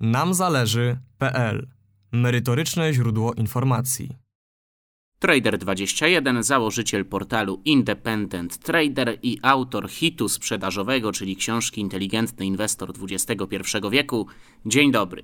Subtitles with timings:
[0.00, 1.66] namzależy.pl
[2.12, 4.16] Merytoryczne źródło informacji.
[5.20, 13.36] Trader21, założyciel portalu Independent Trader i autor hitu sprzedażowego, czyli książki Inteligentny Inwestor XXI
[13.90, 14.26] wieku.
[14.66, 15.22] Dzień dobry.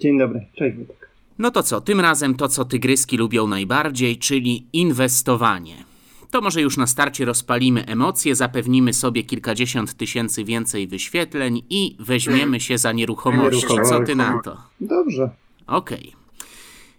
[0.00, 1.10] Dzień dobry, cześć Wojtek.
[1.38, 5.85] No to co, tym razem to, co tygryski lubią najbardziej, czyli inwestowanie.
[6.30, 12.60] To może już na starcie rozpalimy emocje, zapewnimy sobie kilkadziesiąt tysięcy więcej wyświetleń i weźmiemy
[12.60, 13.74] się za nieruchomości.
[13.88, 14.56] Co ty na to?
[14.80, 15.30] Dobrze.
[15.66, 16.08] Okej.
[16.08, 16.48] Okay.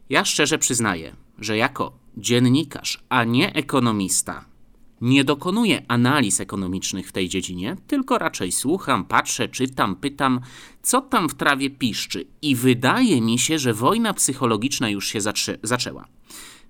[0.09, 4.45] Ja szczerze przyznaję, że jako dziennikarz, a nie ekonomista,
[5.01, 10.41] nie dokonuję analiz ekonomicznych w tej dziedzinie, tylko raczej słucham, patrzę, czytam, pytam,
[10.81, 12.27] co tam w trawie piszczy.
[12.41, 16.07] I wydaje mi się, że wojna psychologiczna już się zaczę zaczęła.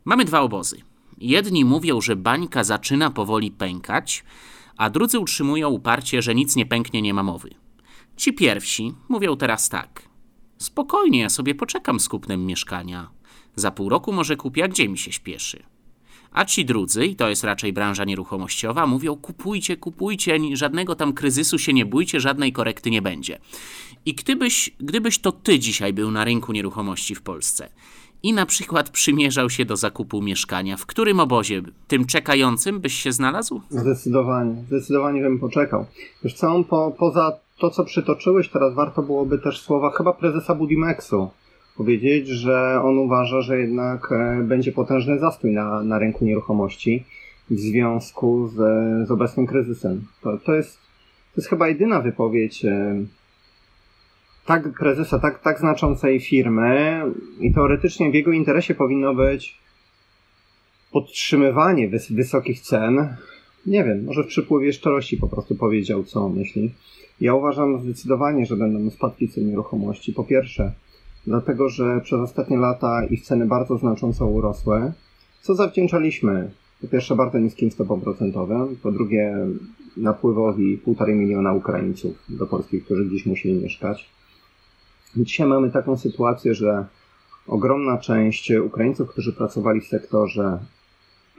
[0.05, 0.81] Mamy dwa obozy.
[1.17, 4.23] Jedni mówią, że bańka zaczyna powoli pękać,
[4.77, 7.49] a drudzy utrzymują uparcie, że nic nie pęknie, nie ma mowy.
[8.17, 10.09] Ci pierwsi mówią teraz tak.
[10.57, 13.09] Spokojnie, ja sobie poczekam z kupnem mieszkania.
[13.55, 15.63] Za pół roku może kupię, a gdzie mi się śpieszy?
[16.31, 21.59] A ci drudzy, i to jest raczej branża nieruchomościowa, mówią: kupujcie, kupujcie, żadnego tam kryzysu
[21.59, 23.39] się nie bójcie, żadnej korekty nie będzie.
[24.05, 27.69] I gdybyś, gdybyś to ty dzisiaj był na rynku nieruchomości w Polsce
[28.27, 33.11] i na przykład przymierzał się do zakupu mieszkania, w którym obozie, tym czekającym, byś się
[33.11, 33.61] znalazł?
[33.69, 35.85] Zdecydowanie, zdecydowanie bym poczekał.
[36.23, 41.29] Wiesz co, po, poza to, co przytoczyłeś, teraz warto byłoby też słowa chyba prezesa Budimexu
[41.77, 47.03] powiedzieć, że on uważa, że jednak e, będzie potężny zastój na, na rynku nieruchomości
[47.49, 48.55] w związku z,
[49.07, 50.05] z obecnym kryzysem.
[50.21, 50.77] To, to, jest,
[51.35, 52.95] to jest chyba jedyna wypowiedź e,
[54.47, 57.01] tak prezesa, tak, tak znaczącej firmy
[57.39, 59.57] i teoretycznie w jego interesie powinno być
[60.91, 63.15] podtrzymywanie wys wysokich cen.
[63.65, 66.73] Nie wiem, może w przypływie szczerości po prostu powiedział, co myśli.
[67.21, 70.13] Ja uważam zdecydowanie, że będą spadki cen nieruchomości.
[70.13, 70.71] Po pierwsze,
[71.27, 74.91] dlatego że przez ostatnie lata ich ceny bardzo znacząco urosły,
[75.41, 76.51] co zawdzięczaliśmy
[76.81, 79.35] po pierwsze bardzo niskim stopom procentowym, po drugie
[79.97, 84.16] napływowi półtorej miliona Ukraińców do Polski, którzy gdzieś musieli mieszkać.
[85.15, 86.85] Dzisiaj mamy taką sytuację, że
[87.47, 90.59] ogromna część Ukraińców, którzy pracowali w sektorze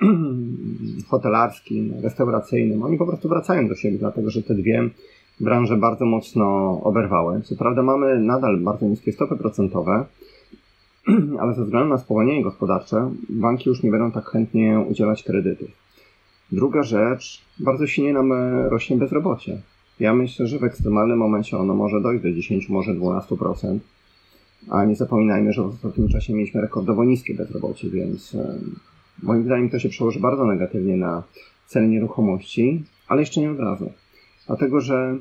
[1.11, 4.91] hotelarskim, restauracyjnym, oni po prostu wracają do siebie, dlatego że te dwie
[5.41, 7.43] branże bardzo mocno oberwały.
[7.43, 10.05] Co prawda mamy nadal bardzo niskie stopy procentowe,
[11.41, 15.69] ale ze względu na spowolnienie gospodarcze banki już nie będą tak chętnie udzielać kredytów.
[16.53, 18.33] Druga rzecz, bardzo silnie nam
[18.69, 19.62] rośnie bezrobocie.
[20.00, 23.78] Ja myślę, że w ekstremalnym momencie ono może dojść do 10, może 12%.
[24.70, 28.37] A nie zapominajmy, że w ostatnim czasie mieliśmy rekordowo niskie bezrobocie, więc
[29.22, 31.22] moim zdaniem to się przełoży bardzo negatywnie na
[31.66, 33.92] ceny nieruchomości, ale jeszcze nie od razu.
[34.47, 35.16] Dlatego, że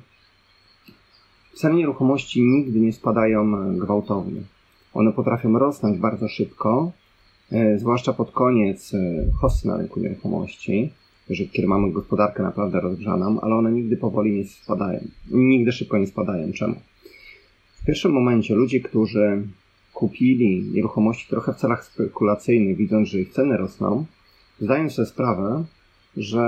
[1.53, 4.41] ceny nieruchomości nigdy nie spadają gwałtownie.
[4.93, 6.91] One potrafią rosnąć bardzo szybko,
[7.51, 10.93] e, zwłaszcza pod koniec e, hossy na rynku nieruchomości,
[11.29, 14.99] że kiedy mamy gospodarkę naprawdę rozgrzaną, ale one nigdy powoli nie spadają.
[15.31, 16.53] Nigdy szybko nie spadają.
[16.53, 16.75] Czemu?
[17.81, 19.47] W pierwszym momencie ludzie, którzy
[19.93, 24.05] kupili nieruchomości trochę w celach spekulacyjnych, widząc, że ich ceny rosną,
[24.59, 25.66] zdają sobie sprawę,
[26.17, 26.41] że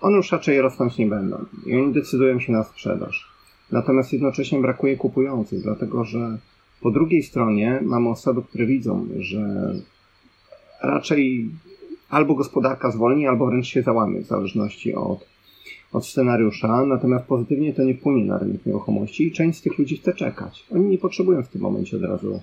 [0.00, 3.32] one już raczej rosnąć nie będą i oni decydują się na sprzedaż.
[3.72, 6.38] Natomiast jednocześnie brakuje kupujących, dlatego że
[6.80, 9.74] po drugiej stronie mamy osoby, które widzą, że
[10.82, 11.50] raczej
[12.12, 15.26] albo gospodarka zwolni, albo wręcz się załamie, w zależności od,
[15.92, 16.86] od scenariusza.
[16.86, 20.66] Natomiast pozytywnie to nie wpłynie na rynek nieruchomości i część z tych ludzi chce czekać.
[20.70, 22.40] Oni nie potrzebują w tym momencie od razu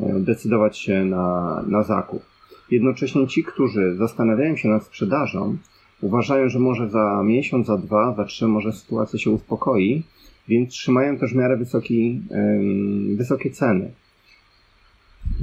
[0.00, 2.22] e, decydować się na, na zakup.
[2.70, 5.56] Jednocześnie ci, którzy zastanawiają się nad sprzedażą,
[6.00, 10.02] uważają, że może za miesiąc, za dwa, za trzy może sytuacja się uspokoi,
[10.48, 12.20] więc trzymają też w miarę wysoki,
[13.16, 13.92] wysokie ceny.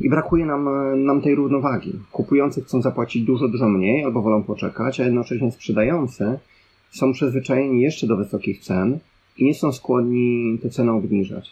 [0.04, 0.70] I brakuje nam,
[1.06, 1.94] nam tej równowagi.
[2.12, 6.40] Kupujący chcą zapłacić dużo, dużo mniej albo wolą poczekać, a jednocześnie sprzedający
[6.92, 9.00] są przyzwyczajeni jeszcze do wysokich cen
[9.38, 11.52] i nie są skłonni te ceny obniżać.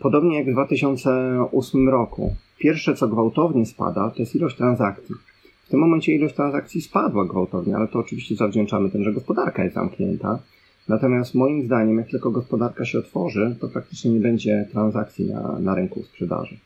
[0.00, 2.34] Podobnie jak w 2008 roku.
[2.58, 5.14] Pierwsze, co gwałtownie spada, to jest ilość transakcji.
[5.66, 9.74] W tym momencie ilość transakcji spadła gwałtownie, ale to oczywiście zawdzięczamy tym, że gospodarka jest
[9.74, 10.38] zamknięta.
[10.88, 15.74] Natomiast moim zdaniem, jak tylko gospodarka się otworzy, to praktycznie nie będzie transakcji na, na
[15.74, 16.56] rynku sprzedaży.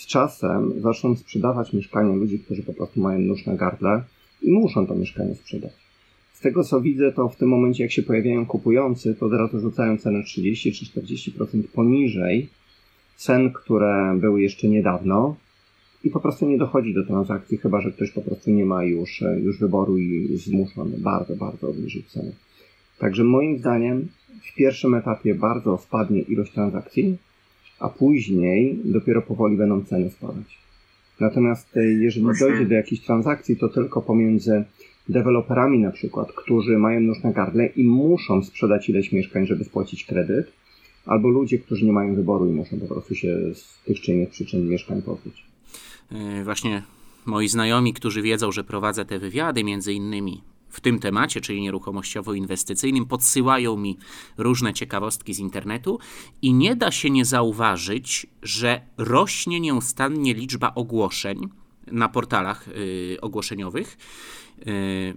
[0.00, 4.02] Z czasem zaczną sprzedawać mieszkania ludzie, którzy po prostu mają nóż na gardle
[4.42, 5.72] i muszą to mieszkanie sprzedać.
[6.32, 9.60] Z tego co widzę, to w tym momencie, jak się pojawiają kupujący, to od razu
[9.60, 12.48] rzucają cenę 30 czy 40% poniżej
[13.16, 15.36] cen, które były jeszcze niedawno,
[16.04, 19.22] i po prostu nie dochodzi do transakcji, chyba że ktoś po prostu nie ma już,
[19.22, 22.32] e, już wyboru i jest zmuszony bardzo, bardzo obniżyć cenę.
[22.98, 24.08] Także moim zdaniem
[24.42, 27.16] w pierwszym etapie bardzo spadnie ilość transakcji,
[27.80, 30.58] a później dopiero powoli będą ceny spadać.
[31.20, 32.46] Natomiast e, jeżeli Właśnie.
[32.46, 34.64] dojdzie do jakichś transakcji, to tylko pomiędzy
[35.08, 40.04] deweloperami na przykład, którzy mają nóż na gardle i muszą sprzedać ileś mieszkań, żeby spłacić
[40.04, 40.52] kredyt,
[41.06, 44.30] albo ludzie, którzy nie mają wyboru i muszą po prostu się z tych czy innych
[44.30, 45.44] przyczyn mieszkań pozbyć.
[46.10, 46.82] Yy, właśnie
[47.26, 53.06] moi znajomi, którzy wiedzą, że prowadzę te wywiady, między innymi w tym temacie, czyli nieruchomościowo-inwestycyjnym,
[53.06, 53.98] podsyłają mi
[54.38, 55.98] różne ciekawostki z internetu
[56.42, 61.48] i nie da się nie zauważyć, że rośnie nieustannie liczba ogłoszeń
[61.86, 63.98] na portalach yy, ogłoszeniowych.
[64.66, 65.16] Yy,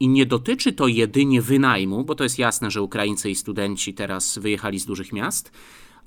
[0.00, 4.38] i nie dotyczy to jedynie wynajmu, bo to jest jasne, że Ukraińcy i studenci teraz
[4.38, 5.52] wyjechali z dużych miast,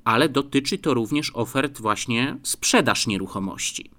[0.04, 3.90] ale dotyczy to również ofert właśnie sprzedaż nieruchomości.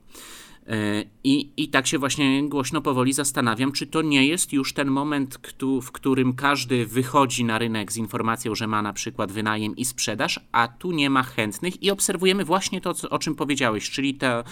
[0.66, 4.88] E, I, I tak się właśnie głośno powoli zastanawiam, czy to nie jest już ten
[4.88, 5.38] moment,
[5.82, 10.40] w którym każdy wychodzi na rynek z informacją, że ma na przykład wynajem i sprzedaż,
[10.52, 14.44] a tu nie ma chętnych i obserwujemy właśnie to, o czym powiedziałeś, czyli tę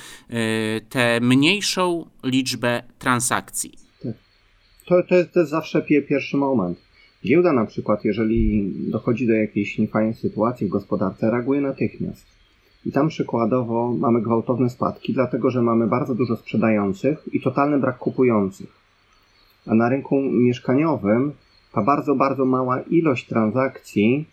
[0.88, 3.72] te, mniejszą liczbę transakcji.
[4.02, 4.14] Tak.
[4.86, 6.78] To, to, jest, to jest zawsze pierwszy moment.
[7.24, 12.31] Giełda na przykład, jeżeli dochodzi do jakiejś niefajnej sytuacji w gospodarce, reaguje natychmiast
[12.87, 17.99] i tam przykładowo mamy gwałtowne spadki, dlatego że mamy bardzo dużo sprzedających i totalny brak
[17.99, 18.73] kupujących.
[19.67, 21.32] A na rynku mieszkaniowym
[21.73, 24.26] ta bardzo, bardzo mała ilość transakcji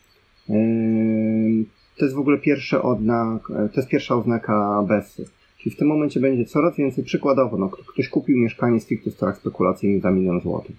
[0.50, 1.66] yy,
[1.98, 5.25] to jest w ogóle pierwszy odnak, to jest pierwsza oznaka BESY.
[5.57, 9.38] Czyli w tym momencie będzie coraz więcej, przykładowo, no, ktoś kupił mieszkanie stricte w celach
[9.38, 10.75] spekulacyjnych za milion złotych.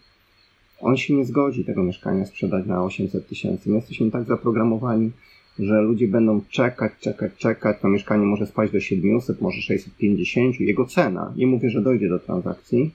[0.81, 3.71] On się nie zgodzi tego mieszkania sprzedać na 800 tysięcy.
[3.71, 5.11] My jesteśmy tak zaprogramowani,
[5.59, 10.87] że ludzie będą czekać, czekać, czekać, to mieszkanie może spaść do 700, może 650, jego
[10.87, 11.33] cena.
[11.37, 12.91] Nie mówię, że dojdzie do transakcji,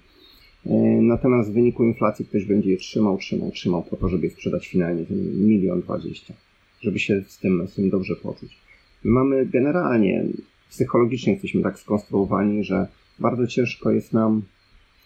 [0.65, 0.71] e,
[1.01, 4.67] natomiast w wyniku inflacji ktoś będzie je trzymał, trzymał, trzymał po to, żeby je sprzedać
[4.67, 5.05] finalnie
[5.35, 6.33] milion dwadzieścia,
[6.81, 8.57] żeby się z tym, z tym dobrze poczuć.
[9.03, 10.25] My mamy generalnie,
[10.69, 12.87] psychologicznie jesteśmy tak skonstruowani, że
[13.19, 14.41] bardzo ciężko jest nam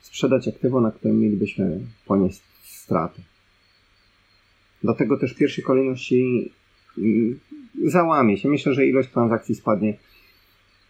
[0.01, 3.21] sprzedać aktywo, na którym mielibyśmy ponieść straty.
[4.83, 6.51] Dlatego też w pierwszej kolejności
[7.85, 8.49] załamie się.
[8.49, 9.93] Myślę, że ilość transakcji spadnie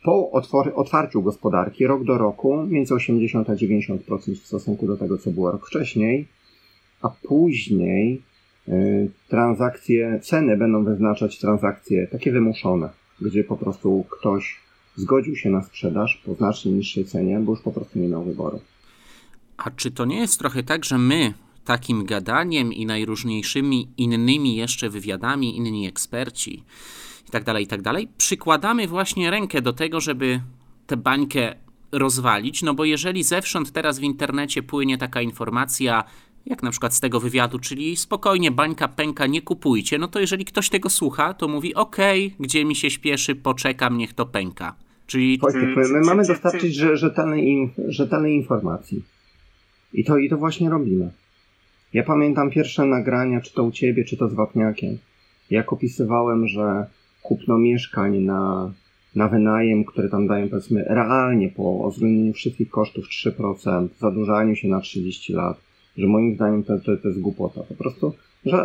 [0.03, 0.31] po
[0.75, 5.51] otwarciu gospodarki rok do roku między 80 a 90% w stosunku do tego, co było
[5.51, 6.27] rok wcześniej,
[7.01, 8.21] a później
[8.67, 12.89] y, transakcje, ceny będą wyznaczać transakcje takie wymuszone,
[13.21, 14.59] gdzie po prostu ktoś
[14.95, 18.59] zgodził się na sprzedaż po znacznie niższej cenie, bo już po prostu nie miał wyboru.
[19.57, 21.33] A czy to nie jest trochę tak, że my
[21.69, 26.63] takim gadaniem i najróżniejszymi innymi jeszcze wywiadami, inni eksperci
[27.25, 30.41] itd., tak itd., tak przykładamy właśnie rękę do tego, żeby
[30.87, 31.55] tę bańkę
[31.91, 36.03] rozwalić, no bo jeżeli zewsząd teraz w internecie płynie taka informacja,
[36.45, 40.45] jak na przykład z tego wywiadu, czyli spokojnie, bańka pęka, nie kupujcie, no to jeżeli
[40.45, 44.75] ktoś tego słucha, to mówi okej, okay, gdzie mi się śpieszy, poczekam, niech to pęka.
[45.07, 45.37] Czyli...
[45.37, 49.03] Wojtek, my, my mamy dostarczyć rzetelnej, rzetelnej informacji.
[49.93, 51.11] I to, I to właśnie robimy.
[51.93, 54.97] Ja pamiętam pierwsze nagrania, czy to u ciebie, czy to z Wapniakiem,
[55.49, 56.85] jak opisywałem, że
[57.23, 58.71] kupno mieszkań na,
[59.15, 64.79] na wynajem, które tam dają powiedzmy realnie po uwzględnieniu wszystkich kosztów 3%, zadłużaniu się na
[64.79, 65.57] 30 lat,
[65.97, 67.61] że moim zdaniem to, to, to jest głupota.
[67.63, 68.13] Po prostu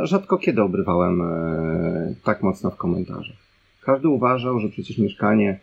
[0.03, 3.37] rzadko kiedy obrywałem e, tak mocno w komentarzach.
[3.83, 5.61] Każdy uważał, że przecież mieszkanie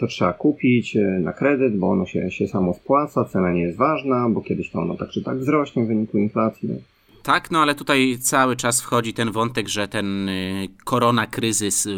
[0.00, 3.78] to trzeba kupić e, na kredyt, bo ono się, się samo spłaca, cena nie jest
[3.78, 6.68] ważna, bo kiedyś to ono tak czy tak wzrośnie w wyniku inflacji.
[6.68, 6.74] No.
[7.22, 11.88] Tak, no ale tutaj cały czas wchodzi ten wątek, że ten y, korona kryzys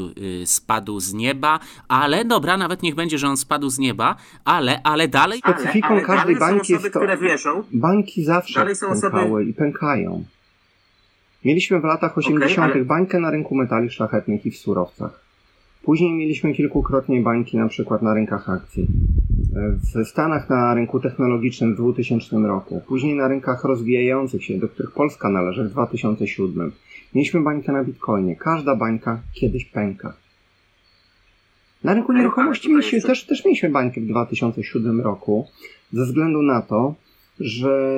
[0.44, 1.58] spadł z nieba,
[1.88, 5.38] ale dobra, nawet niech będzie, że on spadł z nieba, ale, ale dalej...
[5.38, 7.00] Specyfiką ale, ale każdej banki jest to...
[7.20, 9.44] Wierzą, banki zawsze pękały osoby...
[9.44, 10.24] i pękają.
[11.44, 12.58] Mieliśmy w latach 80.
[12.58, 12.84] Okay, ale...
[12.84, 15.29] bańkę na rynku metali szlachetnych i w surowcach.
[15.82, 18.86] Później mieliśmy kilkukrotnie bańki na przykład na rynkach akcji.
[19.94, 24.92] W Stanach na rynku technologicznym w 2000 roku, później na rynkach rozwijających się, do których
[24.92, 26.72] Polska należy w 2007.
[27.14, 28.36] Mieliśmy bańkę na Bitcoinie.
[28.36, 30.12] Każda bańka kiedyś pęka.
[31.84, 35.46] Na rynku nieruchomości mieliśmy, też, też mieliśmy bańkę w 2007 roku,
[35.92, 36.94] ze względu na to,
[37.40, 37.94] że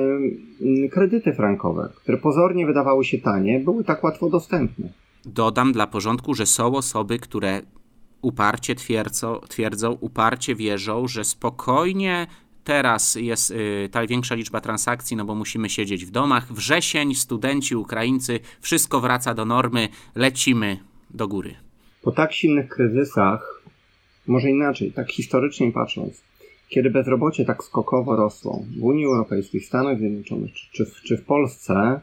[0.91, 5.02] kredyty frankowe, które pozornie wydawały się tanie, były tak łatwo dostępne.
[5.25, 7.61] Dodam dla porządku, że są osoby, które
[8.21, 12.27] uparcie twierdzą, twierdzą, uparcie wierzą, że spokojnie
[12.63, 16.53] teraz jest y, ta większa liczba transakcji, no bo musimy siedzieć w domach.
[16.53, 20.77] Wrzesień, studenci, Ukraińcy, wszystko wraca do normy, lecimy
[21.09, 21.55] do góry.
[22.01, 23.63] Po tak silnych kryzysach,
[24.27, 26.23] może inaczej, tak historycznie patrząc,
[26.69, 31.25] kiedy bezrobocie tak skokowo rosło w Unii Europejskiej, Stanach Zjednoczonych czy, czy, w, czy w
[31.25, 32.01] Polsce,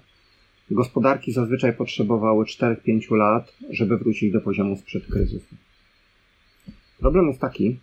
[0.74, 5.54] gospodarki zazwyczaj potrzebowały 4-5 lat, żeby wrócić do poziomu sprzed kryzysu.
[6.98, 7.78] Problem jest taki,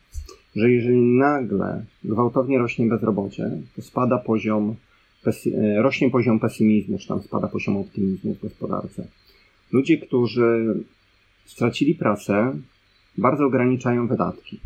[0.56, 4.76] że jeżeli nagle gwałtownie rośnie bezrobocie, to spada poziom,
[5.26, 9.08] e, rośnie poziom pesymizmu, czy tam spada poziom optymizmu w gospodarce.
[9.72, 10.76] Ludzie, którzy
[11.46, 12.54] stracili pracę,
[13.18, 14.60] bardzo ograniczają wydatki,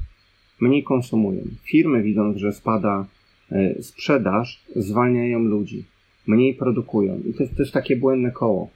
[0.60, 1.42] mniej konsumują.
[1.64, 3.06] Firmy, widząc, że spada
[3.52, 5.86] e, sprzedaż, zwalniają ludzi,
[6.32, 7.20] mniej produkują.
[7.30, 8.70] I to jest też takie błędne koło,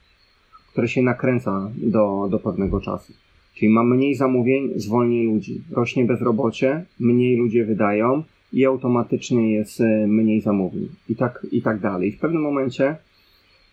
[0.72, 3.12] które się nakręca do, do pewnego czasu.
[3.54, 5.60] Czyli ma mniej zamówień, zwolni ludzi.
[5.70, 8.22] Rośnie bezrobocie, mniej ludzie wydają
[8.52, 10.88] i automatycznie jest e, mniej zamówień.
[11.08, 12.08] I tak, i tak dalej.
[12.08, 12.96] I w pewnym momencie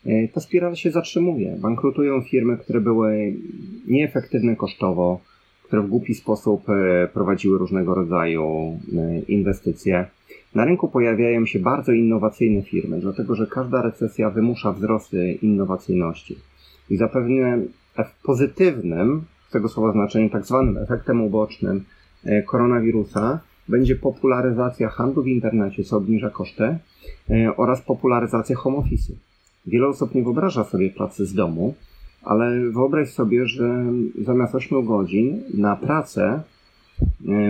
[0.06, 1.58] e, ta spirala się zatrzymuje.
[1.60, 3.34] Bankrutują firmy, które były
[3.88, 5.20] nieefektywne kosztowo,
[5.64, 8.80] które w głupi sposób e, prowadziły różnego rodzaju
[9.28, 10.06] inwestycje.
[10.56, 16.36] Na rynku pojawiają się bardzo innowacyjne firmy, dlatego że każda recesja wymusza wzrosty innowacyjności.
[16.90, 17.60] I zapewne
[17.98, 21.84] w pozytywnym tego słowa znaczeniu, tak zwanym efektem ubocznym
[22.26, 26.78] e, koronawirusa będzie popularyzacja handlu w internecie, co obniża koszty, e,
[27.58, 29.14] oraz popularyzacja home office.
[29.68, 31.74] Wiele osób nie wyobraża sobie pracy z domu,
[32.24, 33.86] ale wyobraź sobie, że
[34.22, 36.42] zamiast 8 godzin na pracę,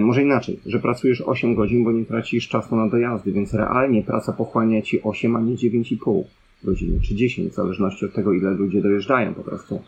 [0.01, 4.33] może inaczej, że pracujesz 8 godzin, bo nie tracisz czasu na dojazdy, więc realnie praca
[4.33, 6.23] pochłania ci 8, a nie 9,5
[6.63, 9.81] godziny, czy 10, w zależności od tego, ile ludzie dojeżdżają po prostu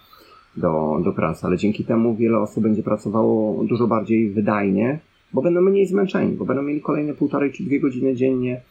[0.57, 4.99] do, do pracy, ale dzięki temu wiele osób będzie pracowało dużo bardziej wydajnie,
[5.33, 8.61] bo będą mniej zmęczeni, bo będą mieli kolejne półtorej czy dwie godziny dziennie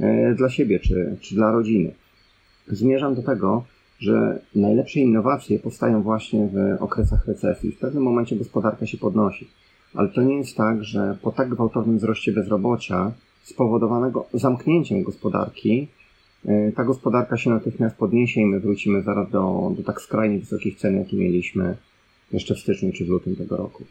[0.00, 1.92] e, dla siebie czy, czy dla rodziny.
[2.68, 3.64] Zmierzam do tego,
[3.98, 7.72] że najlepsze innowacje powstają właśnie w okresach recesji.
[7.72, 9.48] W pewnym momencie gospodarka się podnosi.
[9.94, 13.12] Ale to nie jest tak, że po tak gwałtownym wzroście bezrobocia
[13.42, 15.88] spowodowanego zamknięciem gospodarki
[16.46, 20.78] E, ta gospodarka się natychmiast podniesie i my wrócimy zaraz do, do tak skrajnie wysokich
[20.78, 21.76] cen, jakie mieliśmy
[22.32, 23.84] jeszcze w styczniu czy w lutym tego roku.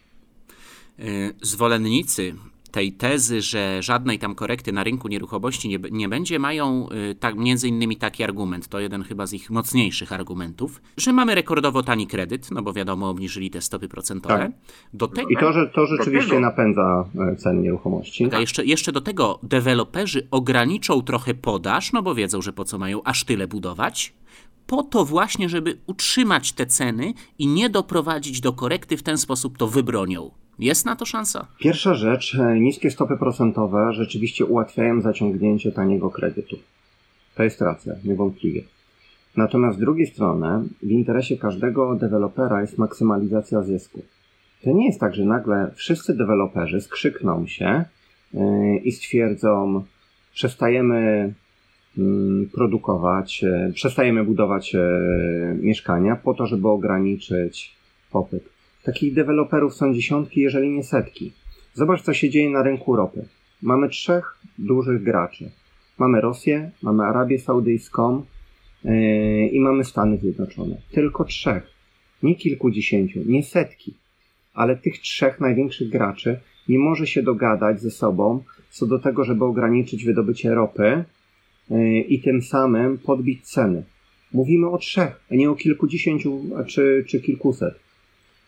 [1.00, 1.04] E,
[1.42, 2.34] zwolennicy
[2.75, 7.36] tej tezy, że żadnej tam korekty na rynku nieruchomości nie, nie będzie, mają y, tak,
[7.36, 12.08] między innymi taki argument, to jeden chyba z ich mocniejszych argumentów, że mamy rekordowo tani
[12.08, 14.38] kredyt, no bo wiadomo, obniżyli te stopy procentowe.
[14.38, 14.51] Tak.
[14.94, 18.24] Do tego, I to, że to rzeczywiście tego, napędza e, ceny nieruchomości.
[18.24, 22.65] Tak, a jeszcze, jeszcze do tego deweloperzy ograniczą trochę podaż, no bo wiedzą, że po
[22.65, 24.13] co mają aż tyle budować,
[24.67, 29.58] po to właśnie, żeby utrzymać te ceny i nie doprowadzić do korekty, w ten sposób
[29.58, 30.32] to wybronią.
[30.60, 31.48] Jest na to szansa?
[31.60, 36.56] Pierwsza rzecz, e, niskie stopy procentowe rzeczywiście ułatwiają zaciągnięcie taniego kredytu.
[37.36, 38.64] To jest racja, niewątpliwie.
[39.38, 40.48] Natomiast z drugiej strony,
[40.84, 44.02] w interesie każdego dewelopera jest maksymalizacja zysku.
[44.64, 47.86] To nie jest tak, że nagle wszyscy deweloperzy skrzykną się
[48.34, 49.84] e, i stwierdzą,
[50.34, 51.34] przestajemy
[51.98, 54.76] mm, produkować, e, przestajemy budować
[55.62, 57.76] mieszkania po to, żeby ograniczyć
[58.12, 58.55] popyt.
[58.86, 61.32] Takich deweloperów są dziesiątki, jeżeli nie setki.
[61.74, 63.25] Zobacz, co się dzieje na rynku ropy.
[63.62, 65.51] Mamy trzech dużych graczy.
[65.98, 68.25] Mamy Rosję, mamy Arabię Saudyjską
[68.84, 70.77] yy, i mamy Stany Zjednoczone.
[70.92, 71.63] Tylko trzech.
[72.24, 73.94] Nie kilkudziesięciu, nie setki.
[74.54, 76.39] Ale tych trzech największych graczy
[76.70, 81.04] nie może się dogadać ze sobą co do tego, żeby ograniczyć wydobycie ropy
[81.70, 83.84] yy, i tym samym podbić ceny.
[84.34, 87.86] Mówimy o trzech, a nie o kilkudziesięciu czy, czy kilkuset.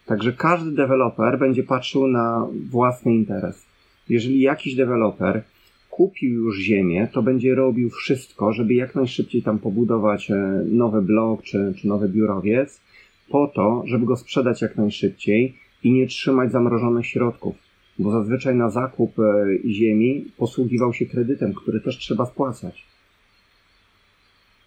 [0.07, 3.65] Także każdy deweloper będzie patrzył na własny interes.
[4.09, 5.43] Jeżeli jakiś deweloper
[5.89, 11.43] kupił już ziemię, to będzie robił wszystko, żeby jak najszybciej tam pobudować e, nowy blok
[11.43, 12.81] czy, czy nowy biurowiec,
[13.29, 17.55] po to, żeby go sprzedać jak najszybciej i nie trzymać zamrożonych środków.
[17.99, 19.23] Bo zazwyczaj na zakup e,
[19.69, 22.85] ziemi posługiwał się kredytem, który też trzeba spłacać.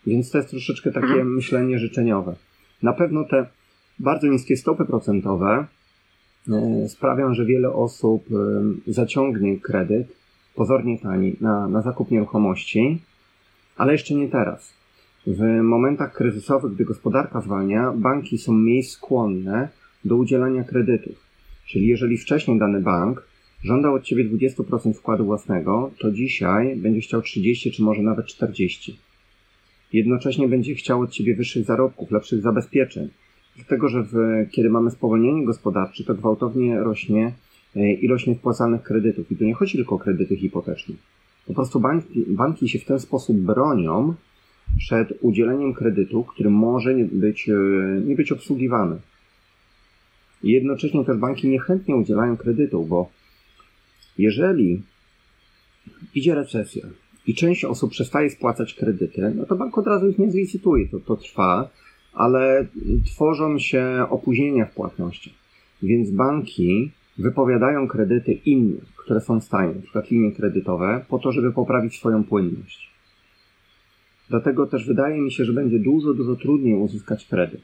[0.07, 1.35] Więc to jest troszeczkę takie mhm.
[1.35, 2.35] myślenie życzeniowe.
[2.83, 3.47] Na pewno te
[4.01, 5.67] bardzo niskie stopy procentowe
[6.49, 10.17] e, sprawią, że wiele osób e, zaciągnie kredyt,
[10.55, 12.99] pozornie tani, na, na zakup nieruchomości,
[13.77, 14.75] ale jeszcze nie teraz.
[15.27, 19.69] W momentach kryzysowych, gdy gospodarka zwalnia, banki są mniej skłonne
[20.05, 21.15] do udzielania kredytów.
[21.67, 23.29] Czyli jeżeli wcześniej dany bank
[23.65, 28.99] żądał od Ciebie 20% wkładu własnego, to dzisiaj będzie chciał 30 czy może nawet 40.
[29.93, 33.09] Jednocześnie będzie chciał od Ciebie wyższych zarobków, lepszych zabezpieczeń,
[33.57, 34.17] Dlatego, że w,
[34.51, 37.33] kiedy mamy spowolnienie gospodarcze, to gwałtownie rośnie
[37.77, 39.33] e, ilość niewpłacanych kredytów.
[39.33, 40.95] I tu nie chodzi tylko o kredyty hipoteczne.
[41.47, 44.15] Po prostu banki, banki się w ten sposób bronią
[44.79, 47.53] przed udzieleniem kredytu, który może nie być, e,
[48.07, 48.97] nie być obsługiwany.
[50.43, 53.11] I jednocześnie też banki niechętnie udzielają kredytów, bo
[54.19, 54.83] jeżeli
[56.15, 56.87] idzie recesja
[57.27, 60.89] i część osób przestaje spłacać kredyty, no to bank od razu ich nie zlicytuje.
[60.89, 61.71] To, to trwa
[62.13, 62.67] ale
[63.07, 65.35] tworzą się opóźnienia w płatnościach.
[65.83, 70.03] Więc banki wypowiadają kredyty inne, które są stanie, np.
[70.11, 72.91] linie kredytowe, po to, żeby poprawić swoją płynność.
[74.29, 77.63] Dlatego też wydaje mi się, że będzie dużo, dużo trudniej uzyskać kredyt,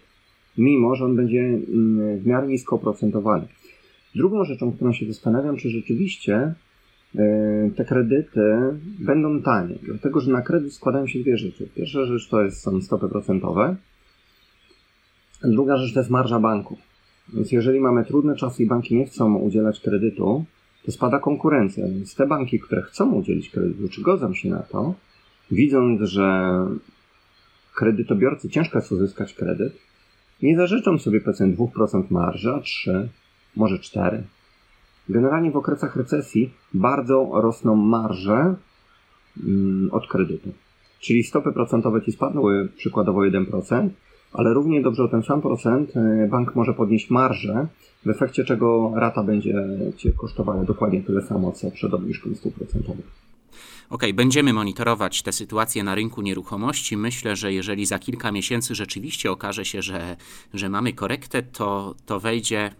[0.58, 3.46] mimo że on będzie mm, w miarę nisko oprocentowany.
[4.14, 6.54] Drugą rzeczą, którą się zastanawiam, czy rzeczywiście
[7.14, 8.56] e, te kredyty
[8.98, 11.68] będą tanie, dlatego że na kredyt składają się dwie rzeczy.
[11.74, 13.76] Pierwsza rzecz to jest, są stopy procentowe,
[15.44, 16.78] druga rzecz to jest marża banków.
[17.34, 20.44] Więc jeżeli mamy trudne czasy i banki nie chcą udzielać kredytu,
[20.84, 21.88] to spada konkurencja.
[21.88, 24.94] Więc te banki, które chcą udzielić kredytu, czy godzą się na to,
[25.50, 26.56] widząc, że
[27.74, 29.72] kredytobiorcy ciężko jest uzyskać kredyt,
[30.42, 33.08] nie zażyczą sobie powiedzmy 2% marży, a 3,
[33.56, 34.22] może 4.
[35.08, 38.54] Generalnie w okresach recesji bardzo rosną marże
[39.46, 40.52] mm, od kredytu.
[41.00, 43.88] Czyli stopy procentowe ci spadły przykładowo 1%,
[44.36, 47.66] ale równie dobrze o ten sam procent e, bank może podnieść marżę,
[48.06, 49.54] w efekcie czego rata będzie
[49.96, 53.06] Cię kosztowała dokładnie tyle samo, co przed obniżką stóp procentowych.
[53.90, 56.96] OK, będziemy monitorować tę sytuację na rynku nieruchomości.
[56.96, 60.16] Myślę, że jeżeli za kilka miesięcy rzeczywiście okaże się, że,
[60.54, 62.70] że mamy korektę, to, to wejdzie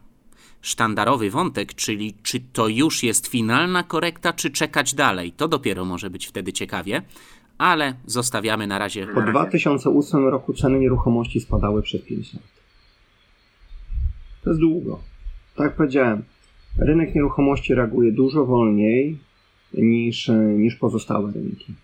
[0.60, 5.32] sztandarowy wątek, czyli czy to już jest finalna korekta, czy czekać dalej.
[5.32, 7.02] To dopiero może być wtedy ciekawie
[7.58, 9.06] ale zostawiamy na razie.
[9.06, 12.42] Po 2008 roku ceny nieruchomości spadały przez 5 lat.
[14.42, 15.00] To jest długo.
[15.56, 16.22] Tak jak powiedziałem,
[16.78, 19.18] rynek nieruchomości reaguje dużo wolniej
[19.75, 21.75] niż, niż pozostałe rynki.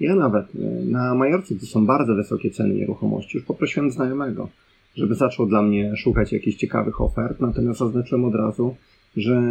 [0.00, 4.48] Ja nawet e, na Majorce, gdzie są bardzo wysokie ceny nieruchomości, już poprosiłem znajomego,
[4.94, 8.76] żeby zaczął dla mnie szukać jakichś ciekawych ofert, natomiast zaznaczyłem od razu,
[9.16, 9.42] że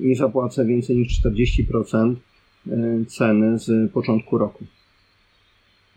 [0.00, 2.31] nie zapłacę więcej niż 40% E,
[3.08, 4.64] ceny z początku roku.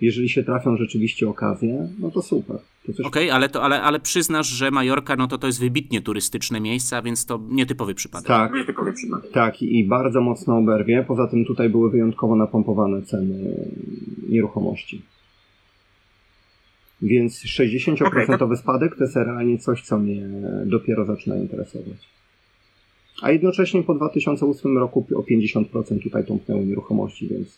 [0.01, 2.57] Jeżeli się trafią rzeczywiście okazje, no to super.
[2.89, 6.59] Okej, okay, ale, to, ale, ale przyznasz, że Majorka no to, to jest wybitnie turystyczne
[6.59, 8.27] miejsce, a więc to nietypowy przypadek.
[8.27, 9.31] Tak, nietypowy przypadek.
[9.31, 11.05] tak i bardzo mocno oberwie.
[11.07, 13.55] Poza tym tutaj były wyjątkowo napompowane ceny
[14.29, 15.01] nieruchomości.
[17.01, 18.57] Więc 60% okay.
[18.57, 20.27] spadek to jest realnie coś, co mnie
[20.65, 22.15] dopiero zaczyna interesować.
[23.21, 27.57] A jednocześnie po 2008 roku o 50% tutaj tąpnęły nieruchomości, więc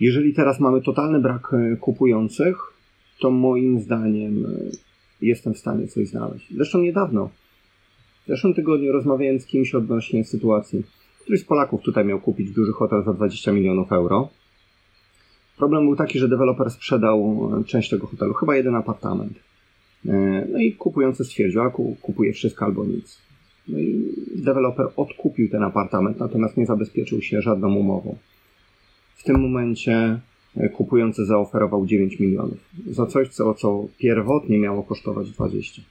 [0.00, 2.56] jeżeli teraz mamy totalny brak e, kupujących,
[3.18, 4.48] to moim zdaniem e,
[5.22, 6.54] jestem w stanie coś znaleźć.
[6.54, 7.30] Zresztą niedawno,
[8.24, 10.82] w zeszłym tygodniu rozmawiałem z kimś odnośnie sytuacji.
[11.22, 14.28] Któryś z Polaków tutaj miał kupić duży hotel za 20 milionów euro.
[15.56, 19.32] Problem był taki, że deweloper sprzedał e, część tego hotelu, chyba jeden apartament.
[20.52, 23.29] No i kupujący stwierdził, a kupuje wszystko albo nic.
[23.72, 28.16] No i deweloper odkupił ten apartament, natomiast nie zabezpieczył się żadną umową.
[29.16, 30.20] W tym momencie
[30.56, 35.82] e, kupujący zaoferował 9 milionów za coś, co, co pierwotnie miało kosztować 20.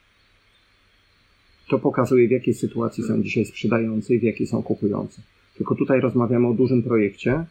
[1.70, 5.22] To pokazuje, w jakiej sytuacji są dzisiaj sprzedający i w jakiej są kupujący.
[5.58, 7.46] Tylko tutaj rozmawiamy o dużym projekcie,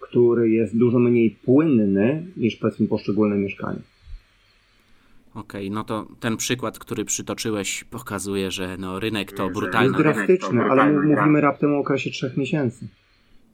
[0.00, 3.80] który jest dużo mniej płynny niż powiedzmy poszczególne mieszkania.
[5.34, 9.88] Okej, okay, no to ten przykład, który przytoczyłeś, pokazuje, że no, rynek to brutalny.
[9.88, 12.88] Jest drastyczny, ale mówimy raptem o okresie trzech miesięcy.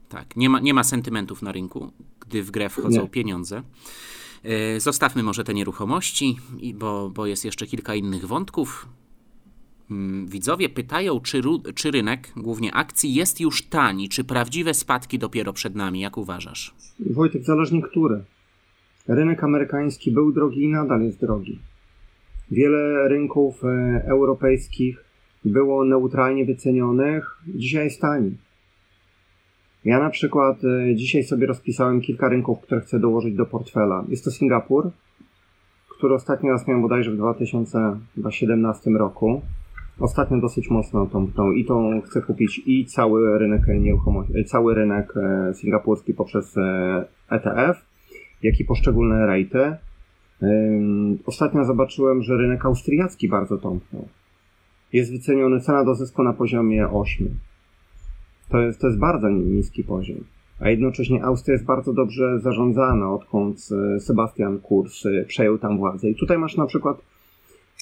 [0.08, 3.08] Tak, nie ma, nie ma sentymentów na rynku, gdy w grę wchodzą nie.
[3.08, 3.62] pieniądze.
[4.44, 6.36] E, zostawmy może te nieruchomości,
[6.74, 8.88] bo, bo jest jeszcze kilka innych wątków.
[9.90, 11.42] Mm, widzowie pytają, czy,
[11.74, 16.00] czy rynek, głównie akcji, jest już tani, czy prawdziwe spadki dopiero przed nami.
[16.00, 16.74] Jak uważasz?
[17.00, 18.24] Wojtek, zależnie który.
[19.08, 21.58] Rynek amerykański był drogi i nadal jest drogi.
[22.50, 23.68] Wiele rynków e,
[24.04, 25.04] europejskich
[25.44, 28.36] było neutralnie wycenionych, dzisiaj jest tani.
[29.84, 34.04] Ja na przykład e, dzisiaj sobie rozpisałem kilka rynków, które chcę dołożyć do portfela.
[34.08, 34.90] Jest to Singapur,
[35.98, 39.42] który ostatni raz miałem bodajże w 2017 roku.
[40.00, 45.14] Ostatnio dosyć mocno tą, tą i tą chcę kupić i cały rynek nieruchomości, cały rynek
[45.16, 46.54] e, singapurski poprzez
[47.30, 47.88] ETF
[48.42, 49.76] jak i poszczególne rejty.
[51.26, 54.08] Ostatnio zobaczyłem, że rynek austriacki bardzo tąpnął.
[54.92, 57.38] Jest wyceniony cena do zysku na poziomie 8.
[58.48, 60.24] To jest, to jest bardzo niski poziom.
[60.60, 66.10] A jednocześnie Austria jest bardzo dobrze zarządzana, odkąd e, Sebastian Kurz e, przejął tam władzę.
[66.10, 67.02] I tutaj masz na przykład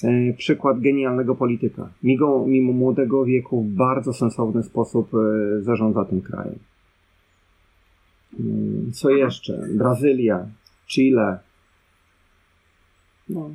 [0.03, 1.89] e, przykład genialnego polityka.
[2.03, 5.11] Mimo, mimo młodego wieku w bardzo sensowny sposób
[5.59, 6.59] zarządza tym krajem.
[8.39, 9.67] Mm, co jeszcze?
[9.73, 10.45] Brazylia,
[10.87, 11.39] Chile.
[13.29, 13.49] No.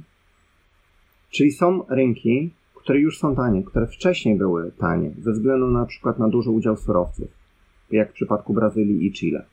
[1.31, 6.19] Czyli są rynki, które już są tanie, które wcześniej były tanie, ze względu na przykład
[6.19, 7.29] na duży udział surowców,
[7.91, 9.45] jak w przypadku Brazylii i Chile.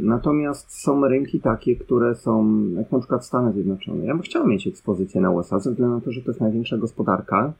[0.00, 4.04] Natomiast są rynki takie, które są, jak na przykład Stany Zjednoczone.
[4.04, 6.76] Ja bym chciał mieć ekspozycję na USA, ze względu na to, że to jest największa
[6.76, 7.52] gospodarka,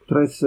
[0.00, 0.42] która jest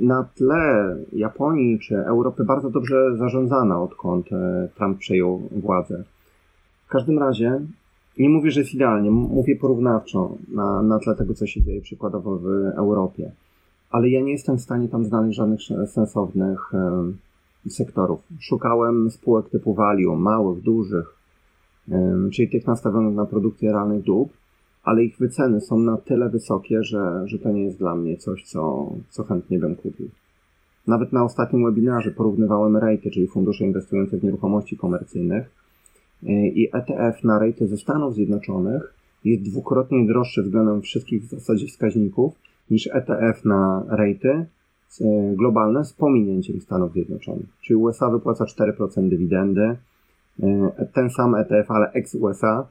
[0.00, 6.04] na tle Japonii czy Europy bardzo dobrze zarządzana, odkąd e, Trump przejął władzę.
[6.86, 7.60] W każdym razie
[8.18, 12.38] nie mówię, że jest idealnie, mówię porównawczo na, na tle tego, co się dzieje przykładowo
[12.38, 13.30] w Europie.
[13.90, 16.72] Ale ja nie jestem w stanie tam znaleźć żadnych sensownych
[17.68, 18.20] sektorów.
[18.40, 21.14] Szukałem spółek typu value, małych, dużych,
[22.32, 24.32] czyli tych nastawionych na produkcję realnych dóbr,
[24.84, 28.44] ale ich wyceny są na tyle wysokie, że, że to nie jest dla mnie coś,
[28.44, 30.08] co, co chętnie bym kupił.
[30.86, 35.50] Nawet na ostatnim webinarze porównywałem rejty, czyli fundusze inwestujące w nieruchomości komercyjnych
[36.22, 42.34] i ETF na rejty ze Stanów Zjednoczonych jest dwukrotnie droższy względem wszystkich w zasadzie wskaźników
[42.70, 44.46] niż ETF na rejty e,
[45.36, 47.46] globalne z pominięciem Stanów Zjednoczonych.
[47.62, 49.76] Czyli USA wypłaca 4% dywidendy,
[50.42, 52.66] e, ten sam ETF, ale ex-USA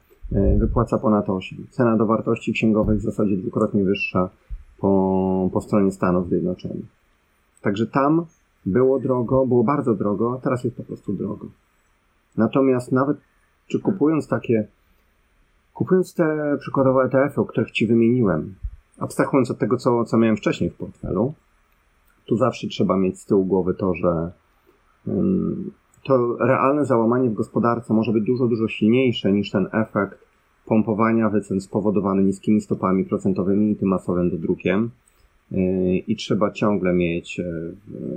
[0.57, 1.67] wypłaca ponad 8.
[1.69, 4.29] Cena do wartości księgowej w zasadzie dwukrotnie wyższa
[4.79, 6.85] po, po stronie Stanów Zjednoczonych.
[7.61, 8.25] Także tam
[8.65, 11.47] było drogo, było bardzo drogo, a teraz jest po prostu drogo.
[12.37, 13.17] Natomiast nawet
[13.67, 14.67] czy kupując takie,
[15.73, 18.55] kupując te przykładowe ETF-y, o których Ci wymieniłem,
[18.99, 21.33] abstrahując od tego, co, co miałem wcześniej w portfelu,
[22.25, 24.31] tu zawsze trzeba mieć z tyłu głowy to, że
[26.03, 30.27] to realne załamanie w gospodarce może być dużo, dużo silniejsze niż ten efekt
[30.65, 34.89] pompowania wycen spowodowany niskimi stopami procentowymi i tym masowym dodrukiem.
[35.51, 37.43] Yy, I trzeba ciągle mieć e,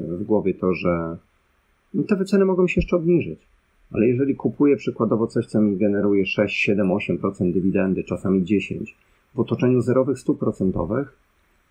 [0.09, 1.17] w głowie to, że
[2.09, 3.41] te wyceny mogą się jeszcze obniżyć.
[3.93, 8.97] Ale jeżeli kupuję przykładowo coś, co mi generuje 6, 7, 8% dywidendy, czasami 10,
[9.35, 11.17] w otoczeniu zerowych stóp procentowych,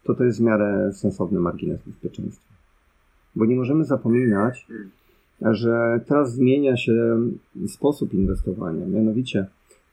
[0.03, 2.53] to to jest w miarę sensowny margines bezpieczeństwa.
[3.35, 4.67] Bo nie możemy zapominać,
[5.41, 6.93] że teraz zmienia się
[7.67, 8.85] sposób inwestowania.
[8.85, 9.45] Mianowicie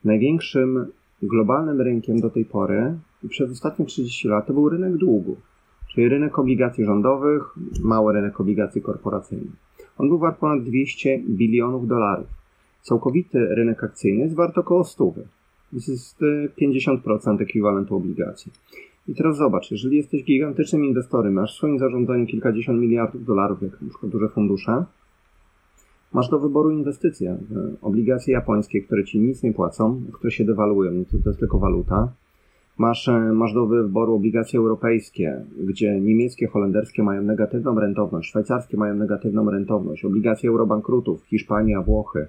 [0.05, 0.87] największym
[1.23, 2.95] globalnym rynkiem do tej pory
[3.29, 5.37] przez ostatnie 30 lat to był rynek długu,
[5.89, 7.43] czyli rynek obligacji rządowych,
[7.83, 9.66] mały rynek obligacji korporacyjnych.
[9.99, 12.27] On był wart ponad 200 bilionów dolarów.
[12.83, 15.13] Całkowity rynek akcyjny jest wart około 100.
[15.15, 16.21] To jest
[16.63, 18.53] 50% ekwiwalentu obligacji.
[19.09, 23.83] I teraz zobacz, jeżeli jesteś gigantycznym inwestorem, masz w swoim zarządzaniu kilkadziesiąt miliardów dolarów, jak
[23.83, 24.85] na przykład duże fundusze,
[26.13, 27.39] Masz do wyboru inwestycje.
[27.83, 32.13] Obligacje japońskie, które ci nic nie płacą, które się dewaluują, to jest tylko waluta.
[32.79, 38.95] Masz, e, masz do wyboru obligacje europejskie, gdzie niemieckie, holenderskie mają negatywną rentowność, szwajcarskie mają
[38.95, 42.27] negatywną rentowność, obligacje eurobankrutów, Hiszpania, Włochy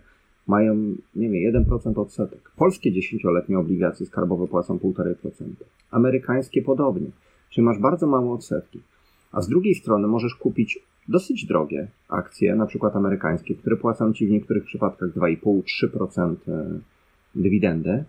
[0.47, 0.75] mają,
[1.15, 2.51] nie wiem, 1% odsetek.
[2.57, 5.43] Polskie dziesięcioletnie obligacje skarbowe płacą 1,5%.
[5.91, 7.07] Amerykańskie podobnie.
[7.49, 8.79] Czyli masz bardzo małe odsetki.
[9.31, 14.27] A z drugiej strony możesz kupić dosyć drogie akcje, na przykład amerykańskie, które płacą ci
[14.27, 16.79] w niektórych przypadkach 2,5-3% e,
[17.35, 18.03] dywidendy,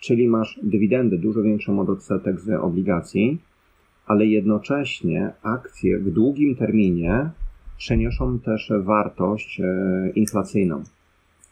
[0.00, 3.38] czyli masz dywidendy dużo większą od odsetek z obligacji,
[4.06, 7.30] ale jednocześnie akcje w długim terminie
[7.78, 10.82] przeniosą też wartość e, inflacyjną,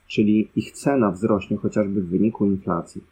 [0.08, 3.04] czyli ich cena wzrośnie chociażby w wyniku inflacji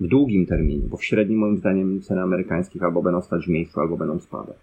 [0.00, 3.80] w długim terminie, bo w średnim moim zdaniem ceny amerykańskich albo będą stać w miejscu,
[3.80, 4.56] albo będą spadać.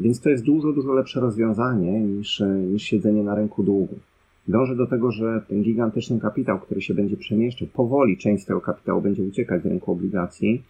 [0.00, 3.98] Więc to jest dużo, dużo lepsze rozwiązanie niż, niż siedzenie na rynku długu.
[4.48, 9.02] Dążę do tego, że ten gigantyczny kapitał, który się będzie przemieszczał, powoli część tego kapitału
[9.02, 10.62] będzie uciekać z rynku obligacji,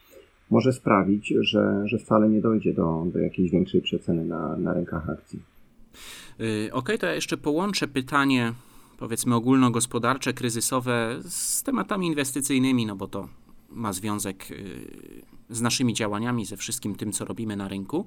[0.51, 5.11] może sprawić, że, że wcale nie dojdzie do, do jakiejś większej przeceny na, na rynkach
[5.11, 5.41] akcji.
[6.39, 8.53] Yy, Okej, okay, to ja jeszcze połączę pytanie,
[8.99, 13.29] powiedzmy ogólnogospodarcze, kryzysowe z tematami inwestycyjnymi, no bo to
[13.71, 14.57] ma związek yy,
[15.51, 18.07] z naszymi działaniami, ze wszystkim tym, co robimy na rynku.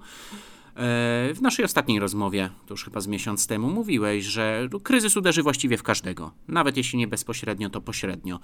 [0.80, 5.44] E, w naszej ostatniej rozmowie, to już chyba z miesiąc temu, mówiłeś, że kryzys uderzy
[5.44, 8.40] właściwie w każdego, nawet jeśli nie bezpośrednio, to pośrednio.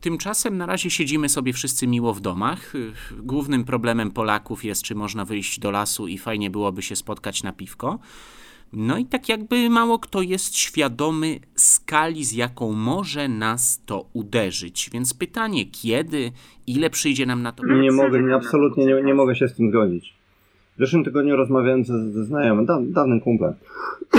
[0.00, 2.72] Tymczasem na razie siedzimy sobie wszyscy miło w domach.
[3.18, 7.52] Głównym problemem Polaków jest, czy można wyjść do lasu i fajnie byłoby się spotkać na
[7.52, 7.98] piwko.
[8.72, 14.90] No i tak jakby mało kto jest świadomy skali, z jaką może nas to uderzyć.
[14.92, 16.32] Więc pytanie, kiedy,
[16.66, 17.66] ile przyjdzie nam na to...
[17.66, 20.15] Nie mogę, nie, absolutnie nie, nie mogę się z tym zgodzić.
[20.76, 23.54] W zeszłym tygodniu rozmawiałem ze, ze znajomym, da, dawnym kumplem.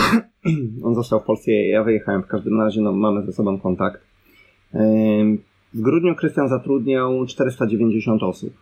[0.83, 2.23] On został w Polsce, ja wyjechałem.
[2.23, 4.01] W każdym razie no, mamy ze sobą kontakt.
[5.73, 8.53] W grudniu Krystian zatrudniał 490 osób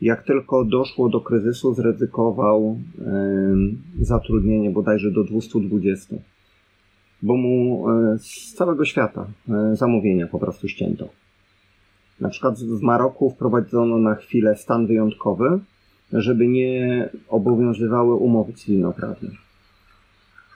[0.00, 2.78] jak tylko doszło do kryzysu, zryzykował
[4.00, 6.16] zatrudnienie bodajże do 220,
[7.22, 11.08] bo mu e, z całego świata e, zamówienia po prostu ścięto.
[12.20, 15.58] Na przykład w Maroku wprowadzono na chwilę stan wyjątkowy,
[16.12, 19.30] żeby nie obowiązywały umowy cywilnoprawne.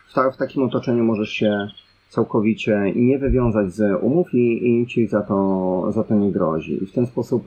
[0.09, 1.69] W, ta, w takim otoczeniu możesz się
[2.09, 6.83] całkowicie nie wywiązać z umów i, i ci za to, za to nie grozi.
[6.83, 7.47] I w ten sposób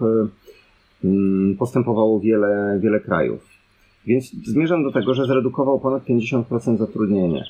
[1.05, 3.47] Mm, postępowało wiele, wiele krajów.
[4.07, 7.43] Więc zmierzam do tego, że zredukował ponad 50% zatrudnienia.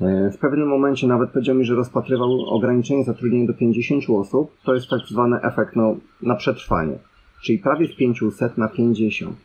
[0.00, 4.50] E, w pewnym momencie nawet powiedział mi, że rozpatrywał ograniczenie zatrudnienia do 50 osób.
[4.64, 6.98] To jest tak zwany efekt no, na przetrwanie.
[7.42, 9.36] Czyli prawie z 500 na 50.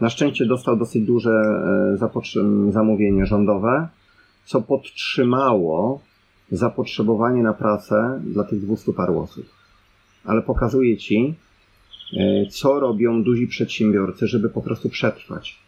[0.00, 3.88] Na szczęście dostał dosyć duże e, zamówienie rządowe,
[4.44, 6.00] co podtrzymało
[6.52, 9.46] zapotrzebowanie na pracę dla tych 200 paru osób.
[10.24, 11.34] Ale pokazuje ci,
[12.16, 15.58] e, co robią duzi przedsiębiorcy, żeby po prostu przetrwać.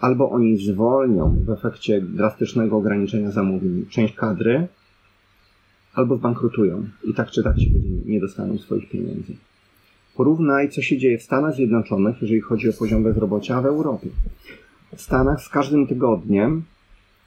[0.00, 4.68] Albo oni zwolnią w efekcie drastycznego ograniczenia zamówień część kadry,
[5.94, 7.70] albo zbankrutują i tak czy tak się
[8.06, 9.36] nie dostaną swoich pieniędzy.
[10.20, 14.08] Porównaj, co się dzieje w Stanach Zjednoczonych, jeżeli chodzi o poziom bezrobocia, w Europie.
[14.96, 16.62] W Stanach z każdym tygodniem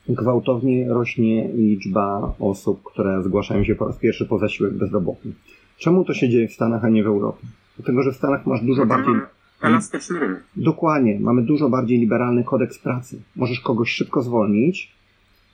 [0.10, 5.32] gwałtownie rośnie liczba osób, które zgłaszają się po raz pierwszy po zasiłek bezrobotny.
[5.78, 7.48] Czemu to się dzieje w Stanach, a nie w Europie?
[7.78, 9.16] Dlatego, że w Stanach masz dużo bardziej.
[9.62, 10.44] Elastyczny rynek.
[10.56, 11.20] Dokładnie.
[11.20, 13.22] Mamy dużo bardziej liberalny kodeks pracy.
[13.36, 14.92] Możesz kogoś szybko zwolnić,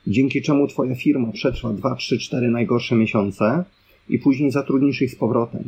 [0.06, 3.64] dzięki czemu twoja firma przetrwa 2, 3, 4 najgorsze miesiące
[4.08, 5.64] i później zatrudnisz ich z powrotem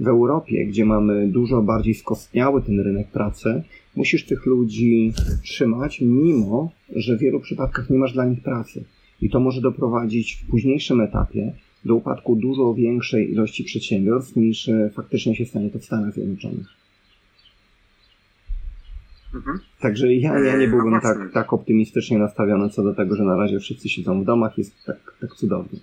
[0.00, 3.62] w Europie, gdzie mamy dużo bardziej skostniały ten rynek pracy,
[3.96, 8.84] musisz tych ludzi trzymać, mimo że w wielu przypadkach nie masz dla nich pracy.
[9.22, 11.52] I to może doprowadzić w późniejszym etapie
[11.84, 16.85] do upadku dużo większej ilości przedsiębiorstw niż e, faktycznie się stanie to w Stanach Zjednoczonych.
[19.36, 19.58] Mhm.
[19.80, 23.36] Także ja, ja nie byłbym no tak, tak optymistycznie nastawiony co do tego, że na
[23.36, 25.78] razie wszyscy siedzą w domach, jest tak, tak cudownie.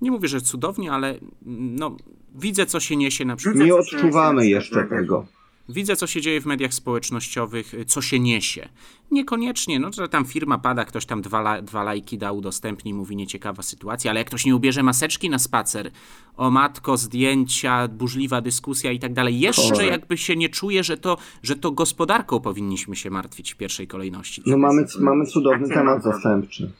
[0.00, 1.14] Nie mówię, że cudownie, ale
[1.46, 1.96] no,
[2.34, 3.64] widzę, co się niesie na przykład.
[3.64, 5.26] Nie odczuwamy jeszcze tego.
[5.72, 8.68] Widzę, co się dzieje w mediach społecznościowych, co się niesie.
[9.10, 13.62] Niekoniecznie, no, że tam firma pada, ktoś tam dwa, dwa lajki da, udostępni, mówi nieciekawa
[13.62, 15.90] sytuacja, ale jak ktoś nie ubierze maseczki na spacer,
[16.36, 21.16] o matko, zdjęcia, burzliwa dyskusja i tak dalej, jeszcze jakby się nie czuje, że to,
[21.42, 24.42] że to gospodarką powinniśmy się martwić w pierwszej kolejności.
[24.46, 26.72] No mamy, mamy cudowny temat zastępczy.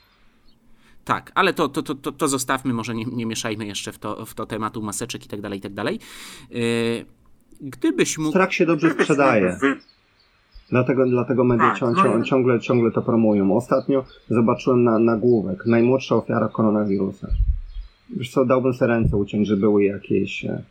[1.05, 4.35] Tak, ale to, to, to, to zostawmy, może nie, nie mieszajmy jeszcze w to, w
[4.35, 5.99] to tematu maseczek i tak dalej, i tak dalej.
[6.51, 7.07] Yy,
[7.63, 8.31] gdybyś mógł...
[8.31, 9.59] Strach się dobrze sprzedaje.
[10.71, 13.57] Dlatego, dlatego media tak, no ciągle, ciągle to promują.
[13.57, 15.67] Ostatnio zobaczyłem na, nagłówek.
[15.67, 17.29] Najmłodsza ofiara koronawirusa.
[18.11, 20.63] Wiesz co, dałbym sobie ręce uciąć, że były jakieś e,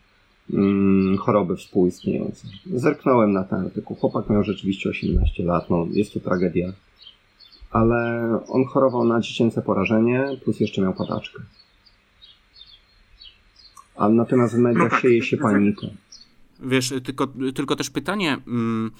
[0.53, 2.47] mm, choroby współistniejące.
[2.73, 3.97] Zerknąłem na ten artykuł.
[3.97, 5.69] Chłopak miał rzeczywiście 18 lat.
[5.69, 6.73] No, jest to tragedia
[7.71, 11.39] ale on chorował na dziecięce porażenie, plus jeszcze miał padaczkę.
[13.95, 15.87] A natomiast w mediach no tak, sieje się panika.
[16.61, 18.91] Wiesz, tylko, tylko też pytanie, mm,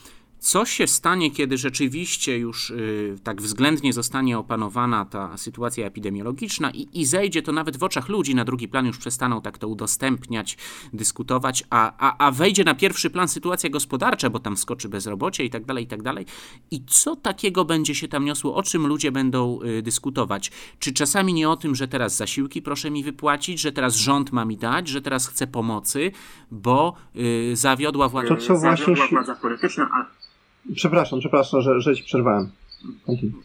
[0.41, 6.87] co się stanie, kiedy rzeczywiście już y, tak względnie zostanie opanowana ta sytuacja epidemiologiczna i,
[6.93, 10.57] i, zejdzie to nawet w oczach ludzi na drugi plan, już przestaną tak to udostępniać,
[10.93, 15.49] dyskutować, a, a, a wejdzie na pierwszy plan sytuacja gospodarcza, bo tam skoczy bezrobocie i
[15.49, 16.25] tak dalej, i tak dalej.
[16.71, 20.51] I co takiego będzie się tam niosło, o czym ludzie będą y, dyskutować?
[20.79, 24.45] Czy czasami nie o tym, że teraz zasiłki proszę mi wypłacić, że teraz rząd ma
[24.45, 26.11] mi dać, że teraz chce pomocy,
[26.51, 28.35] bo y, zawiodła władza.
[28.35, 28.85] To co właśnie...
[28.85, 30.21] Zawiodła władza polityczna, a
[30.75, 32.49] Przepraszam, przepraszam, że, że ci przerwałem.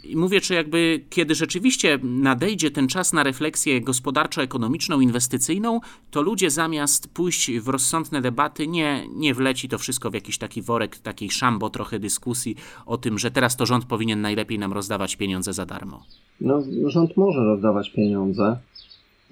[0.05, 6.51] I mówię, czy jakby kiedy rzeczywiście nadejdzie ten czas na refleksję gospodarczo-ekonomiczną, inwestycyjną, to ludzie
[6.51, 11.31] zamiast pójść w rozsądne debaty, nie, nie wleci to wszystko w jakiś taki worek, takiej
[11.31, 15.67] szambo trochę dyskusji o tym, że teraz to rząd powinien najlepiej nam rozdawać pieniądze za
[15.67, 16.03] darmo.
[16.41, 18.57] No, rząd może rozdawać pieniądze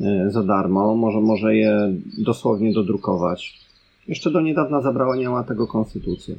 [0.00, 3.64] e, za darmo, może, może je dosłownie dodrukować.
[4.08, 6.34] Jeszcze do niedawna zabrała niała tego konstytucja.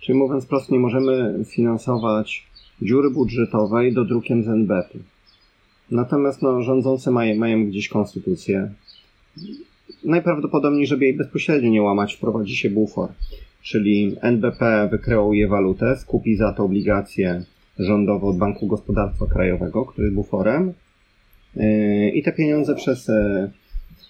[0.00, 2.46] Czyli mówiąc prosto, nie możemy finansować
[2.82, 5.02] dziury budżetowej do drukiem z NBP-u.
[5.90, 8.70] Natomiast no, rządzący mają, mają gdzieś konstytucję.
[10.04, 13.08] Najprawdopodobniej, żeby jej bezpośrednio nie łamać, wprowadzi się bufor.
[13.62, 17.44] Czyli NBP wykreuje walutę, skupi za to obligacje
[17.78, 20.72] rządowe od Banku Gospodarstwa Krajowego, który jest buforem.
[21.56, 23.50] Yy, I te pieniądze przez yy,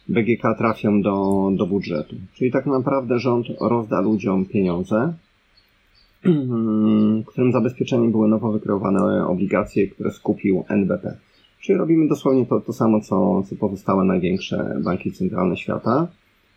[0.09, 2.17] BGK trafią do, do budżetu.
[2.35, 5.13] Czyli tak naprawdę rząd rozda ludziom pieniądze,
[7.27, 11.17] którym zabezpieczeniem były nowo wykreowane obligacje, które skupił NBP.
[11.61, 16.09] Czyli robimy dosłownie to, to samo, co, co pozostałe największe banki centralne świata,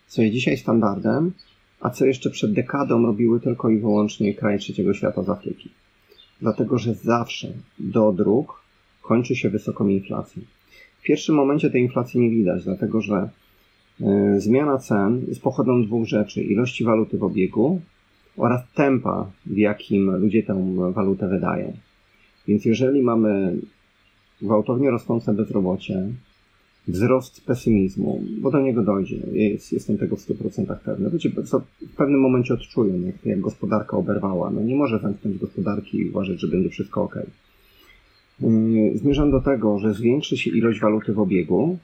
[0.06, 1.32] co jest dzisiaj standardem,
[1.80, 5.70] a co jeszcze przed dekadą robiły tylko i wyłącznie kraje trzeciego świata z Afryki.
[6.40, 8.62] Dlatego, że zawsze do dróg
[9.02, 10.42] kończy się wysoką inflacją.
[11.00, 13.28] W pierwszym momencie tej inflacji nie widać, dlatego że
[14.00, 17.80] y, zmiana cen jest pochodną dwóch rzeczy: ilości waluty w obiegu
[18.36, 21.72] oraz tempa, w jakim ludzie tę walutę wydają.
[22.48, 23.56] Więc jeżeli mamy
[24.42, 26.08] gwałtownie rosnące bezrobocie,
[26.88, 29.16] wzrost pesymizmu, bo do niego dojdzie.
[29.32, 31.10] Jest, jestem tego w 100% pewny.
[31.10, 31.30] Ludzie
[31.80, 34.50] w pewnym momencie odczują, jak, jak gospodarka oberwała.
[34.50, 37.14] No nie może zamknąć gospodarki i uważać, że będzie wszystko ok.
[38.40, 41.78] Yy, zmierzam do tego, że zwiększy się ilość waluty w obiegu,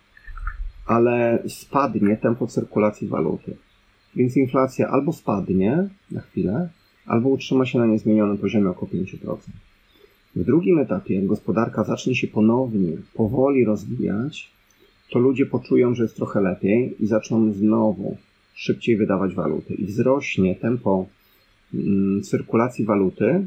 [0.86, 3.56] ale spadnie tempo cyrkulacji waluty.
[4.18, 6.68] Więc inflacja albo spadnie na chwilę,
[7.06, 9.36] albo utrzyma się na niezmienionym poziomie około 5%.
[10.36, 14.50] W drugim etapie, jak gospodarka zacznie się ponownie powoli rozwijać,
[15.10, 18.16] to ludzie poczują, że jest trochę lepiej i zaczną znowu
[18.54, 19.74] szybciej wydawać waluty.
[19.74, 21.06] I wzrośnie tempo
[21.74, 23.46] mm, cyrkulacji waluty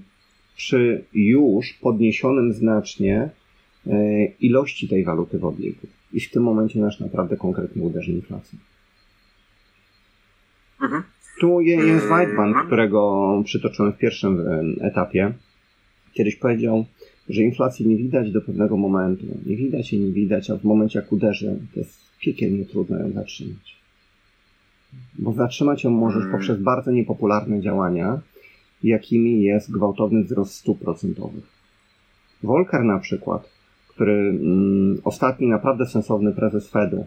[0.56, 3.30] przy już podniesionym znacznie
[3.88, 5.88] e, ilości tej waluty w obiegu.
[6.14, 8.60] I w tym momencie nasz naprawdę konkretnie uderzy inflacja.
[10.82, 11.04] Mhm.
[11.40, 15.34] Tu jest Weidman, którego przytoczyłem w pierwszym e, etapie.
[16.14, 16.86] Kiedyś powiedział,
[17.30, 19.26] że inflacji nie widać do pewnego momentu.
[19.46, 23.12] Nie widać i nie widać, a w momencie jak uderzy, to jest piekielnie trudno ją
[23.12, 23.82] zatrzymać.
[25.20, 26.32] Bo zatrzymać ją możesz hmm.
[26.32, 28.22] poprzez bardzo niepopularne działania,
[28.84, 31.44] jakimi jest gwałtowny wzrost stóp procentowych.
[32.44, 33.50] Volcker na przykład,
[33.88, 37.06] który mm, ostatni naprawdę sensowny prezes Fedu,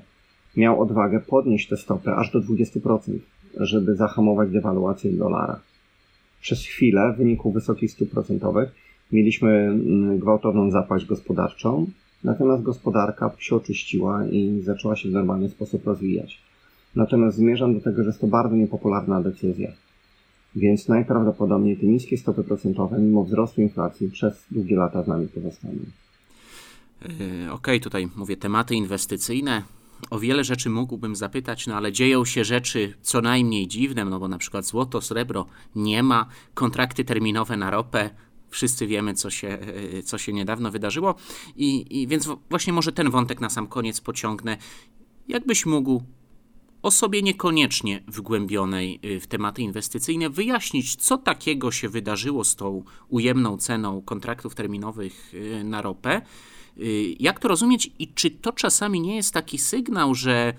[0.56, 3.18] miał odwagę podnieść te stopy aż do 20%,
[3.56, 5.60] żeby zahamować dewaluację dolara.
[6.40, 8.74] Przez chwilę w wyniku wysokich stóp procentowych
[9.12, 11.86] mieliśmy mm, gwałtowną zapaść gospodarczą,
[12.24, 16.38] natomiast gospodarka się oczyściła i zaczęła się w normalny sposób rozwijać.
[16.96, 19.72] Natomiast zmierzam do tego, że jest to bardzo niepopularna decyzja.
[20.56, 25.74] Więc najprawdopodobniej te niskie stopy procentowe, mimo wzrostu inflacji, przez długie lata z nami pozostaną.
[27.02, 29.62] Yy, okej, okay, tutaj mówię tematy inwestycyjne.
[30.10, 34.28] O wiele rzeczy mógłbym zapytać, no ale dzieją się rzeczy co najmniej dziwne, no bo
[34.28, 38.10] na przykład złoto, srebro nie ma, kontrakty terminowe na ropę
[38.54, 41.14] Wszyscy wiemy, co się, e, co się niedawno wydarzyło.
[41.56, 44.56] I, I więc właśnie może ten wątek na sam koniec pociągnę.
[45.28, 46.02] Jakbyś mógł
[46.82, 53.56] osobie niekoniecznie wgłębionej e, w tematy inwestycyjne wyjaśnić, co takiego się wydarzyło z tą ujemną
[53.56, 56.22] ceną kontraktów terminowych e, na ropę.
[57.20, 60.52] Jak to rozumieć i czy to czasami nie jest taki sygnał, że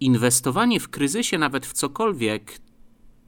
[0.00, 2.58] inwestowanie w kryzysie, nawet w cokolwiek,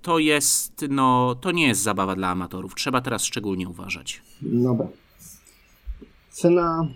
[0.03, 2.75] to jest, no, to nie jest zabawa dla amatorów.
[2.75, 4.23] Trzeba teraz szczególnie uważać.
[4.43, 4.87] Dobra.
[6.31, 6.89] Cena,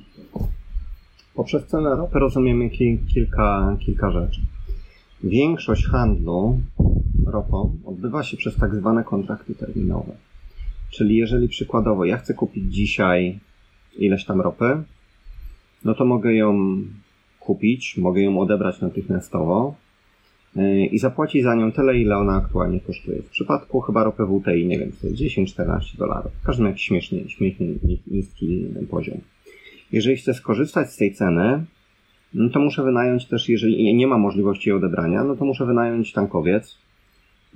[1.35, 2.71] poprzez cenę ropy rozumiemy
[3.15, 4.41] kilka, kilka rzeczy.
[5.25, 6.61] Większość handlu
[7.27, 10.17] ropą odbywa się przez tak zwane kontrakty terminowe.
[10.91, 13.41] Czyli jeżeli przykładowo ja chcę kupić dzisiaj
[13.99, 14.83] ileś tam ropy,
[15.85, 16.79] no to mogę ją
[17.41, 19.75] kupić, mogę ją odebrać natychmiastowo,
[20.57, 23.23] E, i zapłaci za nią tyle, ile ona aktualnie kosztuje.
[23.23, 26.33] W przypadku chyba ropy WTI, nie wiem, to jest 10-14 dolarów.
[26.33, 27.67] W każdym jakiś śmiesznie, śmiesznie
[28.07, 29.19] niski poziom.
[29.93, 31.65] Jeżeli chcę skorzystać z tej ceny,
[32.35, 36.13] no to muszę wynająć też, jeżeli nie ma możliwości jej odebrania, no to muszę wynająć
[36.13, 36.79] tankowiec,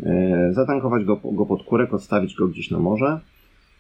[0.03, 3.21] e, zatankować go, go pod kurek, odstawić go gdzieś na morze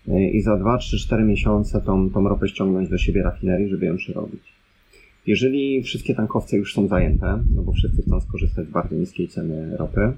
[0.09, 3.97] i za 2, 3, 4 miesiące tą, tą ropę ściągnąć do siebie rafinerii, żeby ją
[3.97, 4.43] przerobić.
[5.27, 9.77] Jeżeli wszystkie tankowce już są zajęte, no bo wszyscy chcą skorzystać z bardzo niskiej ceny
[9.77, 10.13] ropy,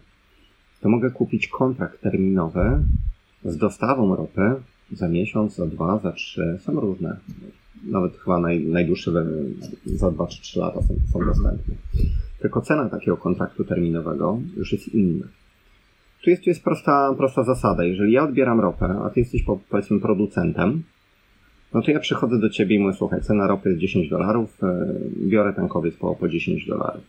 [0.80, 2.78] to mogę kupić kontrakt terminowy
[3.44, 4.54] z dostawą ropy
[4.92, 7.16] za miesiąc, za dwa, za trzy, są różne.
[7.84, 9.12] Nawet chyba naj, najdłuższe
[9.86, 11.74] za dwa czy trzy lata są, są dostępne.
[12.40, 15.26] Tylko cena takiego kontraktu terminowego już jest inna.
[16.22, 17.84] Tu jest, tu jest prosta, prosta zasada.
[17.84, 20.82] Jeżeli ja odbieram ropę, a ty jesteś powiedzmy producentem,
[21.74, 24.94] no to ja przychodzę do ciebie i mówię, słuchaj, cena ropy jest 10 dolarów, e,
[25.16, 27.02] biorę tankowiec po, po 10 dolarów.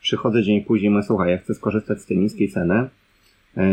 [0.00, 2.88] Przychodzę dzień później i mówię, słuchaj, ja chcę skorzystać z tej niskiej ceny,
[3.56, 3.70] e,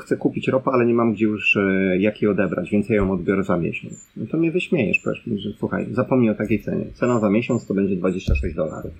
[0.00, 3.12] chcę kupić ropę, ale nie mam gdzie już e, jak jej odebrać, więc ja ją
[3.12, 4.08] odbiorę za miesiąc.
[4.16, 6.84] No to mnie wyśmiejesz, powiesz mi, że słuchaj, zapomnij o takiej cenie.
[6.94, 8.92] Cena za miesiąc to będzie 26 dolarów.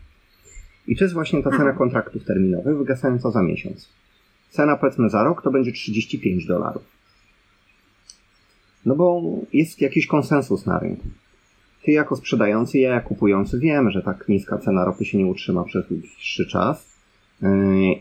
[0.89, 3.89] I to jest właśnie ta cena kontraktów terminowych wygasająca za miesiąc.
[4.55, 6.83] Cena powiedzmy za rok to będzie 35 dolarów.
[8.87, 11.05] No bo jest jakiś konsensus na rynku.
[11.85, 15.65] Ty jako sprzedający, ja jako kupujący wiem, że tak niska cena ropy się nie utrzyma
[15.65, 16.99] przez dłuższy czas.
[17.43, 17.49] Yy,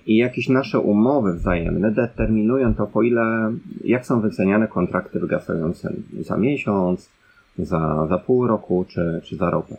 [0.05, 3.53] I jakieś nasze umowy wzajemne determinują to, po ile,
[3.83, 7.09] jak są wyceniane kontrakty wygasające za miesiąc,
[7.57, 9.77] za, za pół roku czy, czy za ropę.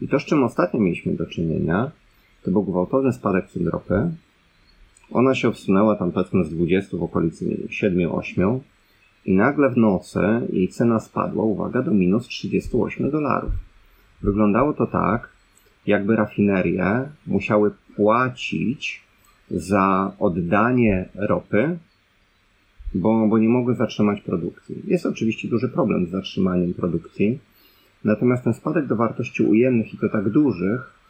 [0.00, 1.90] I to, z czym ostatnio mieliśmy do czynienia,
[2.42, 4.10] to był gwałtowny spadek cen ropy.
[5.14, 8.60] Ona się obsunęła tam powiedzmy z 20 w okolicy 7-8
[9.24, 10.20] i nagle w nocy
[10.52, 13.52] jej cena spadła, uwaga, do minus 38 dolarów.
[14.22, 15.28] Wyglądało to tak,
[15.86, 19.02] jakby rafinerie musiały płacić
[19.50, 21.78] za oddanie ropy,
[22.94, 24.82] bo, bo nie mogły zatrzymać produkcji.
[24.84, 27.38] Jest oczywiście duży problem z zatrzymaniem produkcji,
[28.04, 31.03] natomiast ten spadek do wartości ujemnych i to tak dużych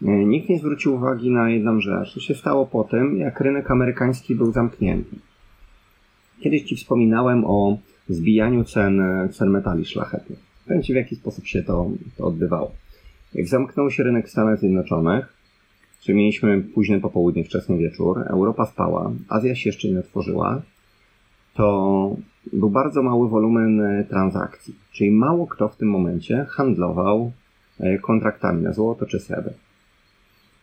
[0.00, 2.14] nikt nie zwrócił uwagi na jedną rzecz.
[2.14, 5.16] To się stało po tym, jak rynek amerykański był zamknięty.
[6.40, 7.78] Kiedyś Ci wspominałem o
[8.08, 10.38] zbijaniu cen, cen metali szlachetnych.
[10.66, 12.72] Powiem Ci, w jaki sposób się to, to odbywało.
[13.34, 15.32] Jak zamknął się rynek w Stanach Zjednoczonych,
[16.00, 20.62] czyli mieliśmy późny popołudnie, wczesny wieczór, Europa spała, Azja się jeszcze nie otworzyła,
[21.54, 22.16] to
[22.52, 24.74] był bardzo mały wolumen e, transakcji.
[24.92, 27.32] Czyli mało kto w tym momencie handlował
[27.80, 29.52] e, kontraktami na złoto czy srebro.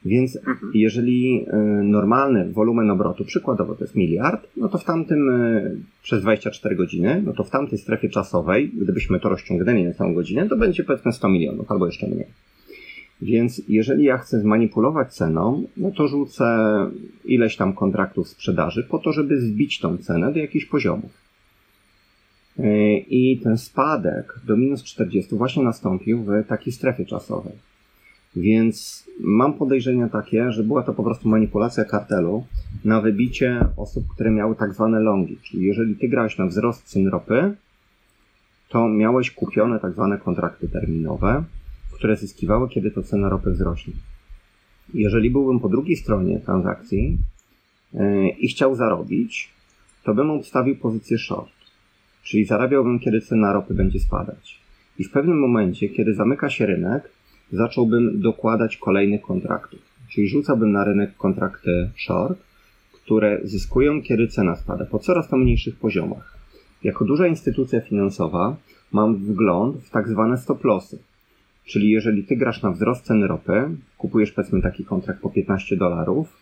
[0.06, 0.72] Więc mhm.
[0.74, 5.30] jeżeli e, normalny wolumen obrotu, przykładowo to jest miliard, no to w tamtym
[6.04, 10.50] przez 24 godziny, no to w tamtej strefie czasowej, gdybyśmy to rozciągnęli na całą godzinę,
[10.50, 12.28] to będzie powiedzmy 100 milionów albo jeszcze mniej.
[13.22, 16.45] Więc jeżeli ja chcę zmanipulować ceną, no to rzucę
[17.26, 21.12] ileś tam kontraktów sprzedaży po to, żeby zbić tą cenę do jakichś poziomów.
[22.60, 27.54] E, I ten spadek do minus 40 właśnie nastąpił w takiej strefie czasowej.
[28.39, 32.43] Więc mam podejrzenia takie, że była to po prostu manipulacja kartelu
[32.85, 35.38] na wybicie osób, które miały tak zwane longi.
[35.43, 37.55] Czyli jeżeli ty grałeś na wzrost cen ropy,
[38.69, 41.43] to miałeś kupione tak zwane kontrakty terminowe,
[41.91, 43.93] które zyskiwały, kiedy to cena ropy wzrośnie.
[44.93, 47.17] Jeżeli byłbym po drugiej stronie transakcji
[47.93, 49.49] yy, i chciał zarobić,
[50.03, 51.51] to bym obstawił pozycję short,
[52.23, 54.59] czyli zarabiałbym, kiedy cena ropy będzie spadać.
[54.99, 57.16] I w pewnym momencie, kiedy zamyka się rynek,
[57.52, 59.80] zacząłbym dokładać kolejnych kontraktów.
[60.10, 62.39] Czyli rzucałbym na rynek kontrakty short,
[62.93, 66.38] które zyskują, kiedy cena spada, po coraz to mniejszych poziomach.
[66.84, 68.56] Jako duża instytucja finansowa
[68.91, 71.00] mam wgląd w tak zwane stop lossy,
[71.68, 76.38] Czyli jeżeli ty grasz na wzrost ceny ropy, kupujesz powiedzmy taki kontrakt po 15 dolarów,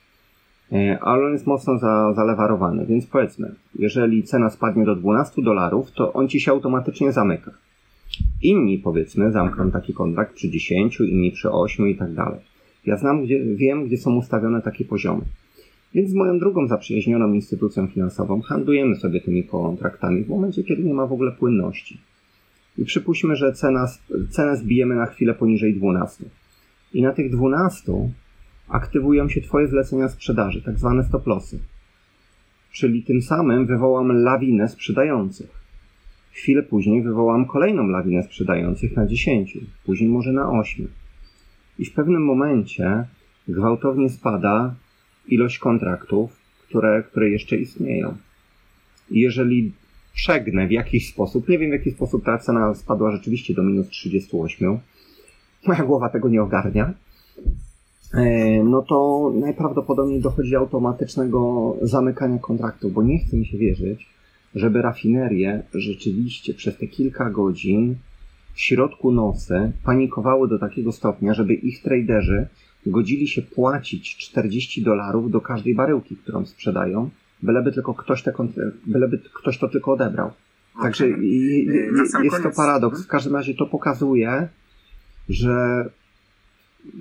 [0.72, 5.92] e, ale on jest mocno za, zalewarowany, więc powiedzmy, jeżeli cena spadnie do 12 dolarów,
[5.92, 7.52] to on ci się automatycznie zamyka.
[8.42, 12.40] Inni powiedzmy zamkną taki kontrakt przy 10, inni przy 8 i tak dalej.
[12.86, 15.22] Ja znam, gdzie, wiem, gdzie są ustawione takie poziomy.
[15.94, 20.94] Więc z moją drugą zaprzyjaźnioną instytucją finansową handlujemy sobie tymi kontraktami w momencie, kiedy nie
[20.94, 21.98] ma w ogóle płynności.
[22.78, 23.88] I przypuśćmy, że cena,
[24.30, 26.26] cenę zbijemy na chwilę poniżej 12.
[26.94, 27.92] I na tych 12
[28.68, 31.60] aktywują się Twoje zlecenia sprzedaży, tak zwane stop lossy.
[32.72, 35.65] Czyli tym samym wywołam lawinę sprzedających.
[36.36, 40.88] Chwilę później wywołam kolejną lawinę sprzedających na 10, później może na 8.
[41.80, 43.06] I w pewnym momencie
[43.48, 44.76] gwałtownie spada
[45.28, 46.32] ilość kontraktów,
[46.68, 48.16] które, które jeszcze istnieją.
[49.12, 49.72] I jeżeli
[50.14, 53.88] przegnę w jakiś sposób, nie wiem w jaki sposób ta cena spadła rzeczywiście do minus
[53.90, 54.80] 38,
[55.68, 56.94] moja głowa tego nie ogarnia,
[58.14, 64.15] e, no to najprawdopodobniej dochodzi do automatycznego zamykania kontraktu, bo nie chce mi się wierzyć,
[64.56, 67.96] żeby rafinerie rzeczywiście przez te kilka godzin
[68.54, 72.48] w środku nocy panikowały do takiego stopnia, żeby ich traderzy
[72.86, 77.10] godzili się płacić 40 dolarów do każdej baryłki, którą sprzedają,
[77.44, 78.34] byleby tylko ktoś, te,
[78.88, 80.32] byleby ktoś to tylko odebrał.
[80.82, 81.08] Także
[82.24, 83.04] jest to paradoks.
[83.04, 84.48] W każdym razie to pokazuje,
[85.30, 85.86] że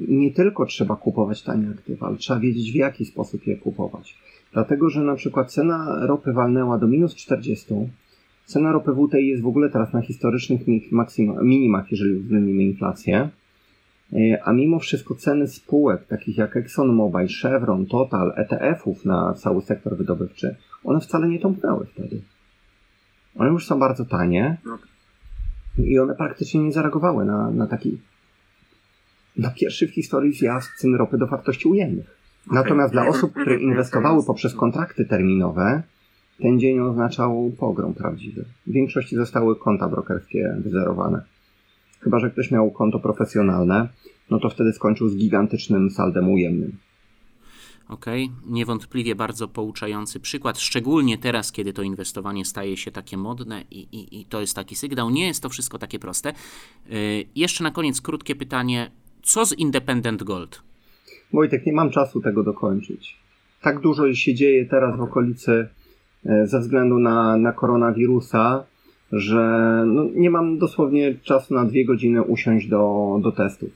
[0.08, 4.16] nie tylko trzeba kupować tanie aktywa, ale trzeba wiedzieć w jaki sposób je kupować.
[4.54, 7.74] Dlatego, że na przykład cena ropy walnęła do minus 40,
[8.44, 10.60] cena ropy WTI jest w ogóle teraz na historycznych
[11.42, 13.28] minimach, jeżeli uwzględnimy inflację.
[14.12, 19.96] E, a mimo wszystko ceny spółek takich jak ExxonMobil, Chevron, Total, ETF-ów na cały sektor
[19.96, 22.20] wydobywczy, one wcale nie tąpnęły wtedy.
[23.36, 24.56] One już są bardzo tanie
[25.78, 27.98] i one praktycznie nie zareagowały na, na taki
[29.36, 32.13] na pierwszy w historii zjazd cen ropy do wartości ujemnych.
[32.52, 35.82] Natomiast dla osób, które inwestowały poprzez kontrakty terminowe,
[36.42, 38.44] ten dzień oznaczał pogrom prawdziwy.
[38.66, 41.22] W większości zostały konta brokerskie wyzerowane.
[42.00, 43.88] Chyba, że ktoś miał konto profesjonalne,
[44.30, 46.76] no to wtedy skończył z gigantycznym saldem ujemnym.
[47.88, 48.52] Okej, okay.
[48.52, 54.20] niewątpliwie bardzo pouczający przykład, szczególnie teraz, kiedy to inwestowanie staje się takie modne i, i,
[54.20, 55.10] i to jest taki sygnał.
[55.10, 56.32] Nie jest to wszystko takie proste.
[56.86, 56.96] Yy,
[57.36, 58.90] jeszcze na koniec krótkie pytanie.
[59.22, 60.62] Co z Independent Gold?
[61.34, 63.16] Wojtek, nie mam czasu tego dokończyć.
[63.62, 65.68] Tak dużo się dzieje teraz w okolicy
[66.26, 68.64] e, ze względu na, na koronawirusa,
[69.12, 69.42] że
[69.86, 73.70] no, nie mam dosłownie czasu na dwie godziny usiąść do, do testów.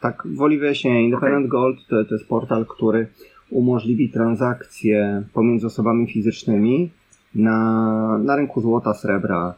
[0.00, 3.06] Tak, woli wyjaśnienia, Independent Gold to, to jest portal, który
[3.50, 6.90] umożliwi transakcje pomiędzy osobami fizycznymi
[7.34, 9.54] na, na rynku złota, srebra.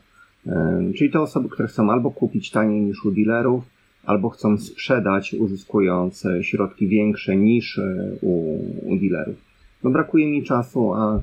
[0.97, 3.65] Czyli te osoby, które chcą albo kupić taniej niż u dealerów,
[4.07, 9.37] albo chcą sprzedać, uzyskując środki większe niż e, u, u dealerów.
[9.83, 11.21] No brakuje mi czasu, a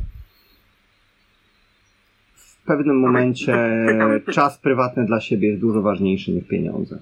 [2.36, 3.86] w pewnym momencie
[4.31, 6.99] czas prywatny dla siebie jest dużo ważniejszy niż pieniądze.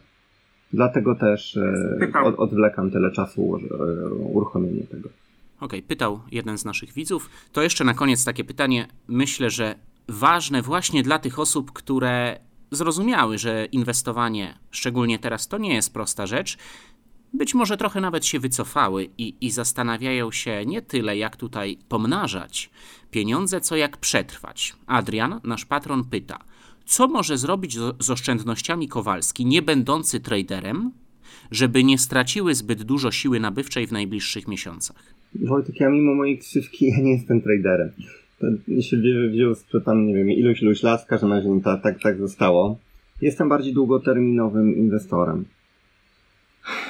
[0.74, 5.10] Dlatego też e, od, odwlekam tyle czasu e, uruchomienie tego.
[5.58, 7.30] Okej, okay, pytał jeden z naszych widzów.
[7.52, 8.88] To jeszcze na koniec takie pytanie.
[9.08, 9.76] Myślę, że
[10.08, 12.40] ważne właśnie dla tych osób, które
[12.72, 16.58] zrozumiały, że inwestowanie, szczególnie teraz, to nie jest prosta rzecz.
[17.34, 22.70] Być może trochę nawet się wycofały i, i zastanawiają się nie tyle, jak tutaj pomnażać
[23.12, 24.76] pieniądze, co jak przetrwać.
[24.88, 26.40] Adrian, nasz patron, pyta:
[26.86, 30.92] co może zrobić z oszczędnościami Kowalski, nie będący traderem,
[31.52, 35.14] żeby nie straciły zbyt dużo siły nabywczej w najbliższych miesiącach?
[35.36, 37.92] Wojtek, ja mimo mojej ksywki, ja nie jestem traderem.
[38.82, 38.98] Się
[39.32, 42.78] wziął z tam, nie wiem, iluś, iluś lat, w każdym razie tak, tak, tak zostało.
[43.22, 45.46] Jestem bardziej długoterminowym inwestorem.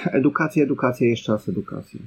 [0.06, 2.00] Edukacja, edukacja, jeszcze raz edukacja.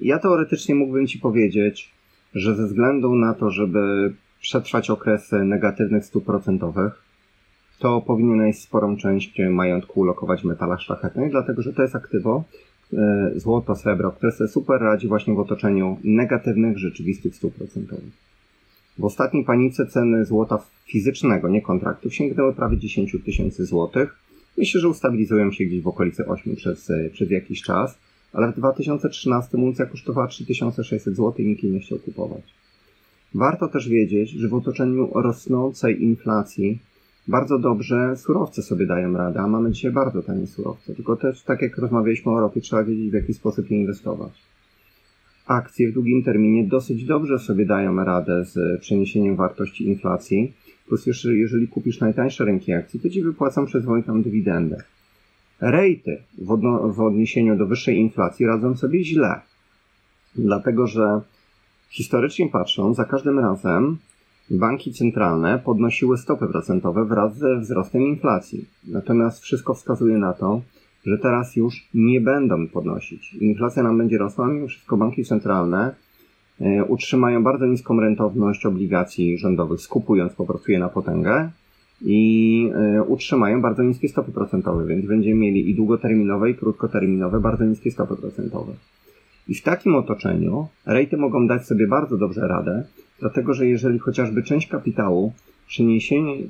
[0.00, 1.90] Ja teoretycznie mógłbym Ci powiedzieć,
[2.34, 7.02] że ze względu na to, żeby przetrwać okresy negatywnych stóp procentowych,
[7.78, 12.44] to powinieneś sporą część majątku ulokować w metalach szlachetnych, dlatego że to jest aktywo,
[12.92, 18.24] e, złoto, srebro, które sobie super radzi właśnie w otoczeniu negatywnych, rzeczywistych stóp procentowych.
[18.98, 24.16] W ostatniej panice ceny złota fizycznego, nie kontraktów, sięgnęły prawie 10 tysięcy złotych.
[24.58, 27.98] Myślę, że ustabilizują się gdzieś w okolicy 8 przez, e, przez jakiś czas,
[28.32, 32.42] ale w 2013 uncja kosztowała 3600 zł i nikt jej nie chciał kupować.
[33.34, 36.78] Warto też wiedzieć, że w otoczeniu rosnącej inflacji
[37.28, 40.94] bardzo dobrze surowce sobie dają radę, a mamy dzisiaj bardzo tanie surowce.
[40.94, 44.32] Tylko też, tak jak rozmawialiśmy o ropie, trzeba wiedzieć, w jaki sposób je inwestować.
[45.46, 50.52] Akcje w długim terminie dosyć dobrze sobie dają radę z przeniesieniem wartości inflacji.
[50.86, 54.82] Plus jeszcze, jeżeli kupisz najtańsze rynki akcji, to ci wypłacą przyzwoitą dywidendę.
[55.60, 56.58] Rejty w,
[56.94, 59.40] w odniesieniu do wyższej inflacji radzą sobie źle.
[60.36, 61.20] Dlatego, że
[61.94, 63.96] Historycznie patrząc, za każdym razem
[64.50, 68.64] banki centralne podnosiły stopy procentowe wraz ze wzrostem inflacji.
[68.88, 70.60] Natomiast wszystko wskazuje na to,
[71.06, 73.34] że teraz już nie będą podnosić.
[73.34, 75.94] Inflacja nam będzie rosła, mimo wszystko banki centralne
[76.60, 81.50] e, utrzymają bardzo niską rentowność obligacji rządowych, skupując po prostu je na potęgę
[82.02, 87.64] i e, utrzymają bardzo niskie stopy procentowe, więc będziemy mieli i długoterminowe, i krótkoterminowe bardzo
[87.64, 88.72] niskie stopy procentowe.
[89.48, 92.84] I w takim otoczeniu rejty mogą dać sobie bardzo dobrze radę,
[93.20, 95.32] dlatego że jeżeli chociażby część kapitału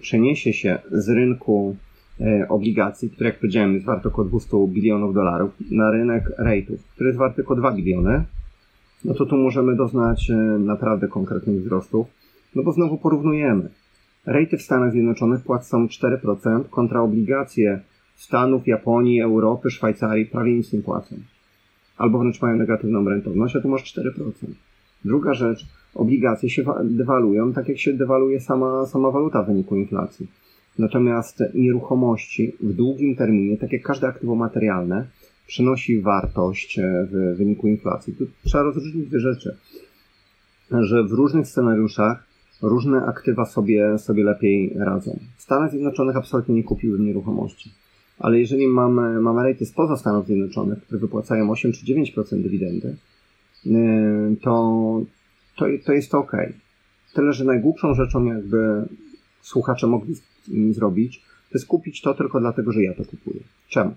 [0.01, 1.77] przeniesie się z rynku
[2.21, 7.09] e, obligacji, który jak powiedziałem jest wart około 200 bilionów dolarów, na rynek rejtów, który
[7.09, 8.25] jest wart tylko 2 biliony,
[9.05, 12.07] no to tu możemy doznać e, naprawdę konkretnych wzrostów,
[12.55, 13.69] no bo znowu porównujemy.
[14.27, 17.81] Rejty w Stanach Zjednoczonych płacą 4% kontra obligacje
[18.17, 21.17] Stanów, Japonii, Europy, Szwajcarii prawie nic nie płacą
[21.97, 24.31] albo wręcz mają negatywną rentowność, a tu masz 4%.
[25.05, 30.27] Druga rzecz, obligacje się dewaluują, tak jak się dewaluje sama, sama waluta w wyniku inflacji.
[30.79, 35.07] Natomiast nieruchomości w długim terminie, tak jak każde aktywo materialne,
[35.47, 38.15] przynosi wartość e, w wyniku inflacji.
[38.15, 39.57] Tu trzeba rozróżnić dwie rzeczy.
[40.81, 42.27] Że w różnych scenariuszach
[42.63, 45.19] różne aktywa sobie, sobie lepiej radzą.
[45.37, 47.71] W Stanach Zjednoczonych absolutnie nie kupiłbym nieruchomości
[48.19, 52.97] ale jeżeli mamy, mamy rejty spoza Stanów Zjednoczonych, które wypłacają 8 czy 9% dywidendy,
[53.67, 53.71] y,
[54.43, 55.03] to,
[55.57, 56.33] to, to jest ok.
[57.15, 58.89] Tyle, że najgłupszą rzeczą, jakby
[59.43, 60.15] słuchacze mogli
[60.71, 61.19] zrobić,
[61.51, 63.41] to jest kupić to tylko dlatego, że ja to kupuję.
[63.69, 63.95] Czemu?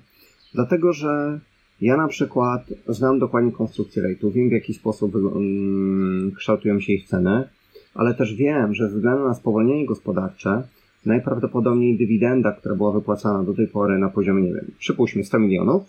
[0.54, 1.40] Dlatego, że
[1.82, 7.08] ja na przykład znam dokładnie konstrukcję rejtu, wiem w jaki sposób um, kształtują się ich
[7.08, 7.48] ceny,
[7.96, 10.64] ale też wiem, że ze względu na spowolnienie gospodarcze
[11.06, 15.84] najprawdopodobniej dywidenda, która była wypłacana do tej pory na poziomie, nie wiem, przypuśćmy 100 milionów,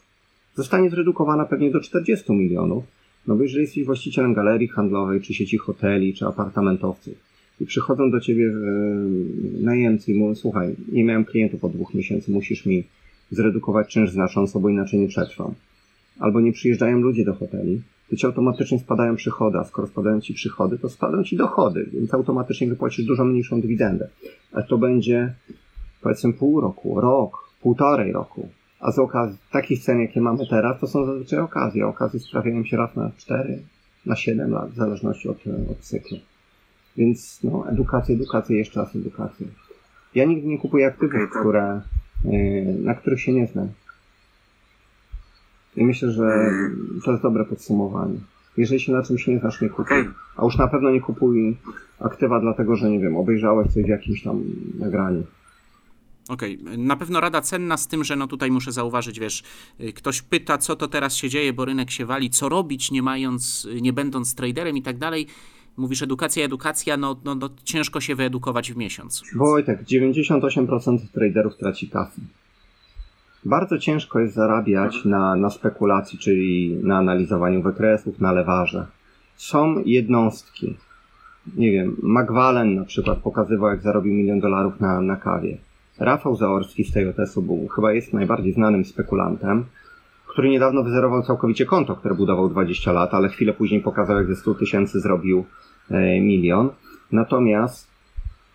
[0.55, 2.85] zostanie zredukowana pewnie do 40 milionów,
[3.29, 7.15] no bo jeżeli jesteś właścicielem galerii handlowej, czy sieci hoteli, czy apartamentowców
[7.61, 8.53] i przychodzą do ciebie e,
[9.65, 12.85] najemcy i mówią, słuchaj, nie miałem klientów od dwóch miesięcy, musisz mi
[13.31, 15.55] zredukować czynsz znacząco, bo inaczej nie przetrwam.
[16.19, 20.35] Albo nie przyjeżdżają ludzie do hoteli, to ci automatycznie spadają przychody, a skoro spadają ci
[20.35, 24.09] przychody, to spadają ci dochody, więc automatycznie wypłacisz dużo mniejszą dywidendę.
[24.53, 25.35] A to będzie
[26.03, 28.49] powiedzmy pół roku, rok, półtorej roku.
[28.81, 31.87] A z okazji takich cen, jakie mamy teraz, to są zazwyczaj okazje.
[31.87, 33.63] Okazje sprawiają się raz na 4,
[34.07, 35.37] na 7 lat, w zależności od,
[35.71, 36.19] od cyklu.
[36.97, 39.47] Więc no, edukacja, edukacja, jeszcze raz edukacja.
[40.15, 41.81] Ja nigdy nie kupuję aktywów, które,
[42.25, 43.69] yy, na których się nie znam.
[45.77, 46.51] I myślę, że
[47.05, 48.19] to jest dobre podsumowanie.
[48.57, 50.09] Jeżeli się na czymś nie znasz, nie kupuj.
[50.37, 51.57] A już na pewno nie kupuj
[52.01, 54.43] aktywa dlatego, że nie wiem, obejrzałeś coś w jakimś tam
[54.79, 55.23] nagraniu.
[56.29, 56.79] Okej, okay.
[56.79, 59.43] na pewno rada cenna z tym, że no tutaj muszę zauważyć, wiesz,
[59.95, 63.69] ktoś pyta, co to teraz się dzieje, bo rynek się wali, co robić, nie mając,
[63.81, 65.27] nie będąc traderem i tak dalej.
[65.77, 69.23] Mówisz edukacja, edukacja, no, no, no ciężko się wyedukować w miesiąc.
[69.37, 72.21] Wojtek, 98% traderów traci kasę.
[73.45, 78.87] Bardzo ciężko jest zarabiać na, na spekulacji, czyli na analizowaniu wykresów, na lewarze.
[79.37, 80.77] Są jednostki.
[81.57, 85.59] Nie wiem, McWallen na przykład pokazywał, jak zarobił milion dolarów na, na kawie.
[85.99, 89.65] Rafał Zaorski z TJS-u był, chyba jest najbardziej znanym spekulantem,
[90.27, 94.37] który niedawno wyzerował całkowicie konto, które budował 20 lat, ale chwilę później pokazał, jak ze
[94.37, 95.45] 100 tysięcy zrobił
[95.91, 96.71] e, milion.
[97.13, 97.89] Natomiast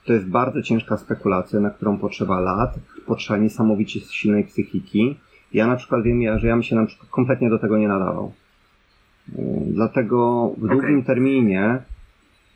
[0.06, 5.16] to jest bardzo ciężka spekulacja, na którą potrzeba lat, potrzeba niesamowicie silnej psychiki.
[5.54, 8.34] Ja na przykład wiem, że ja bym się na przykład kompletnie do tego nie nadawał.
[9.30, 11.80] E, dlatego w długim terminie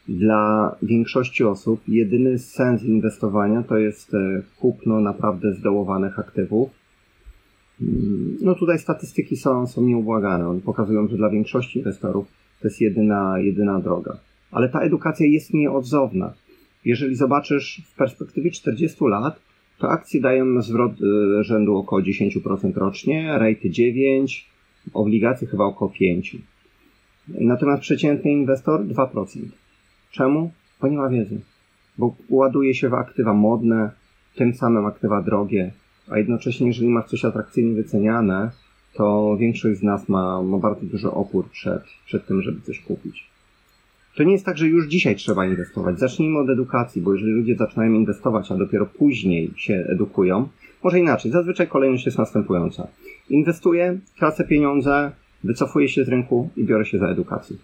[0.07, 6.69] dla większości osób jedyny sens inwestowania to jest e, kupno naprawdę zdołowanych aktywów.
[7.81, 10.49] Mm, no tutaj statystyki są, są nieubłagane.
[10.49, 12.27] One pokazują, że dla większości inwestorów
[12.61, 14.17] to jest jedyna, jedyna droga.
[14.51, 16.33] Ale ta edukacja jest nieodzowna.
[16.85, 19.39] Jeżeli zobaczysz w perspektywie 40 lat,
[19.77, 24.49] to akcje dają zwrot e, rzędu około 10% rocznie, rejty 9,
[24.93, 26.37] obligacje chyba około 5.
[27.27, 29.25] Natomiast przeciętny inwestor 2%.
[30.11, 30.51] Czemu?
[30.81, 31.39] Bo nie ma wiedzy.
[31.97, 33.91] Bo ładuje się w aktywa modne,
[34.35, 35.71] tym samym aktywa drogie,
[36.09, 38.51] a jednocześnie, jeżeli masz coś atrakcyjnie wyceniane,
[38.93, 43.29] to większość z nas ma, ma bardzo duży opór przed, przed tym, żeby coś kupić.
[44.15, 45.99] To nie jest tak, że już dzisiaj trzeba inwestować.
[45.99, 50.47] Zacznijmy od edukacji, bo jeżeli ludzie zaczynają inwestować, a dopiero później się edukują,
[50.83, 52.87] może inaczej, zazwyczaj kolejność jest następująca.
[53.29, 55.11] Inwestuję, tracę pieniądze,
[55.43, 57.55] wycofuję się z rynku i biorę się za edukację.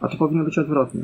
[0.00, 1.02] A to powinno być odwrotnie.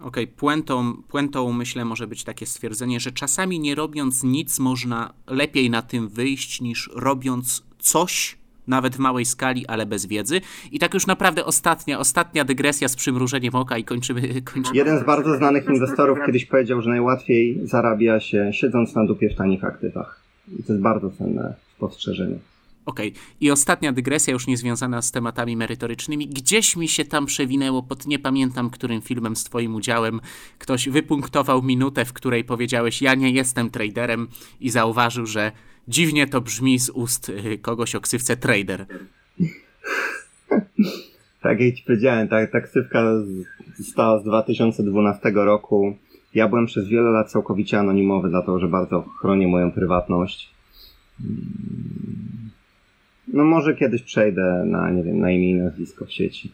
[0.00, 0.36] Okej, okay.
[0.36, 5.82] puentą, puentą myślę może być takie stwierdzenie, że czasami nie robiąc nic można lepiej na
[5.82, 10.40] tym wyjść niż robiąc coś, nawet w małej skali, ale bez wiedzy.
[10.72, 14.20] I tak już naprawdę ostatnia, ostatnia dygresja z przymrużeniem oka i kończymy.
[14.54, 14.76] kończymy.
[14.76, 19.34] Jeden z bardzo znanych inwestorów kiedyś powiedział, że najłatwiej zarabia się siedząc na dupie w
[19.34, 20.20] tanich aktywach.
[20.58, 22.38] I to jest bardzo cenne spostrzeżenie.
[22.90, 23.08] Okej.
[23.08, 23.22] Okay.
[23.40, 26.28] I ostatnia dygresja, już niezwiązana z tematami merytorycznymi.
[26.28, 30.20] Gdzieś mi się tam przewinęło, pod nie pamiętam którym filmem z Twoim udziałem,
[30.58, 34.28] ktoś wypunktował minutę, w której powiedziałeś: Ja nie jestem traderem,
[34.60, 35.52] i zauważył, że
[35.88, 38.86] dziwnie to brzmi z ust y, kogoś o ksywce trader.
[41.42, 43.04] tak jak ci powiedziałem, ta, ta ksywka
[43.78, 45.96] została z 2012 roku.
[46.34, 50.50] Ja byłem przez wiele lat całkowicie anonimowy, dlatego że bardzo chronię moją prywatność.
[53.32, 56.52] No może kiedyś przejdę na, nie wiem, na imię i nazwisko w sieci.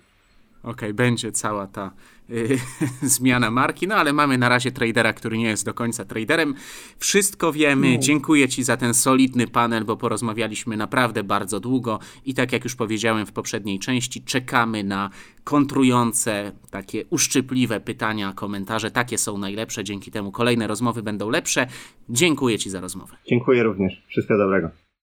[0.66, 1.90] Okej, okay, będzie cała ta
[2.30, 2.58] y,
[3.16, 6.54] zmiana marki, no ale mamy na razie tradera, który nie jest do końca traderem.
[6.98, 7.92] Wszystko wiemy.
[7.92, 7.98] No.
[7.98, 12.76] Dziękuję Ci za ten solidny panel, bo porozmawialiśmy naprawdę bardzo długo i tak jak już
[12.76, 15.10] powiedziałem w poprzedniej części, czekamy na
[15.44, 18.90] kontrujące, takie uszczypliwe pytania, komentarze.
[18.90, 19.84] Takie są najlepsze.
[19.84, 21.66] Dzięki temu kolejne rozmowy będą lepsze.
[22.08, 23.16] Dziękuję Ci za rozmowę.
[23.28, 24.02] Dziękuję również.
[24.08, 24.85] Wszystkiego dobrego.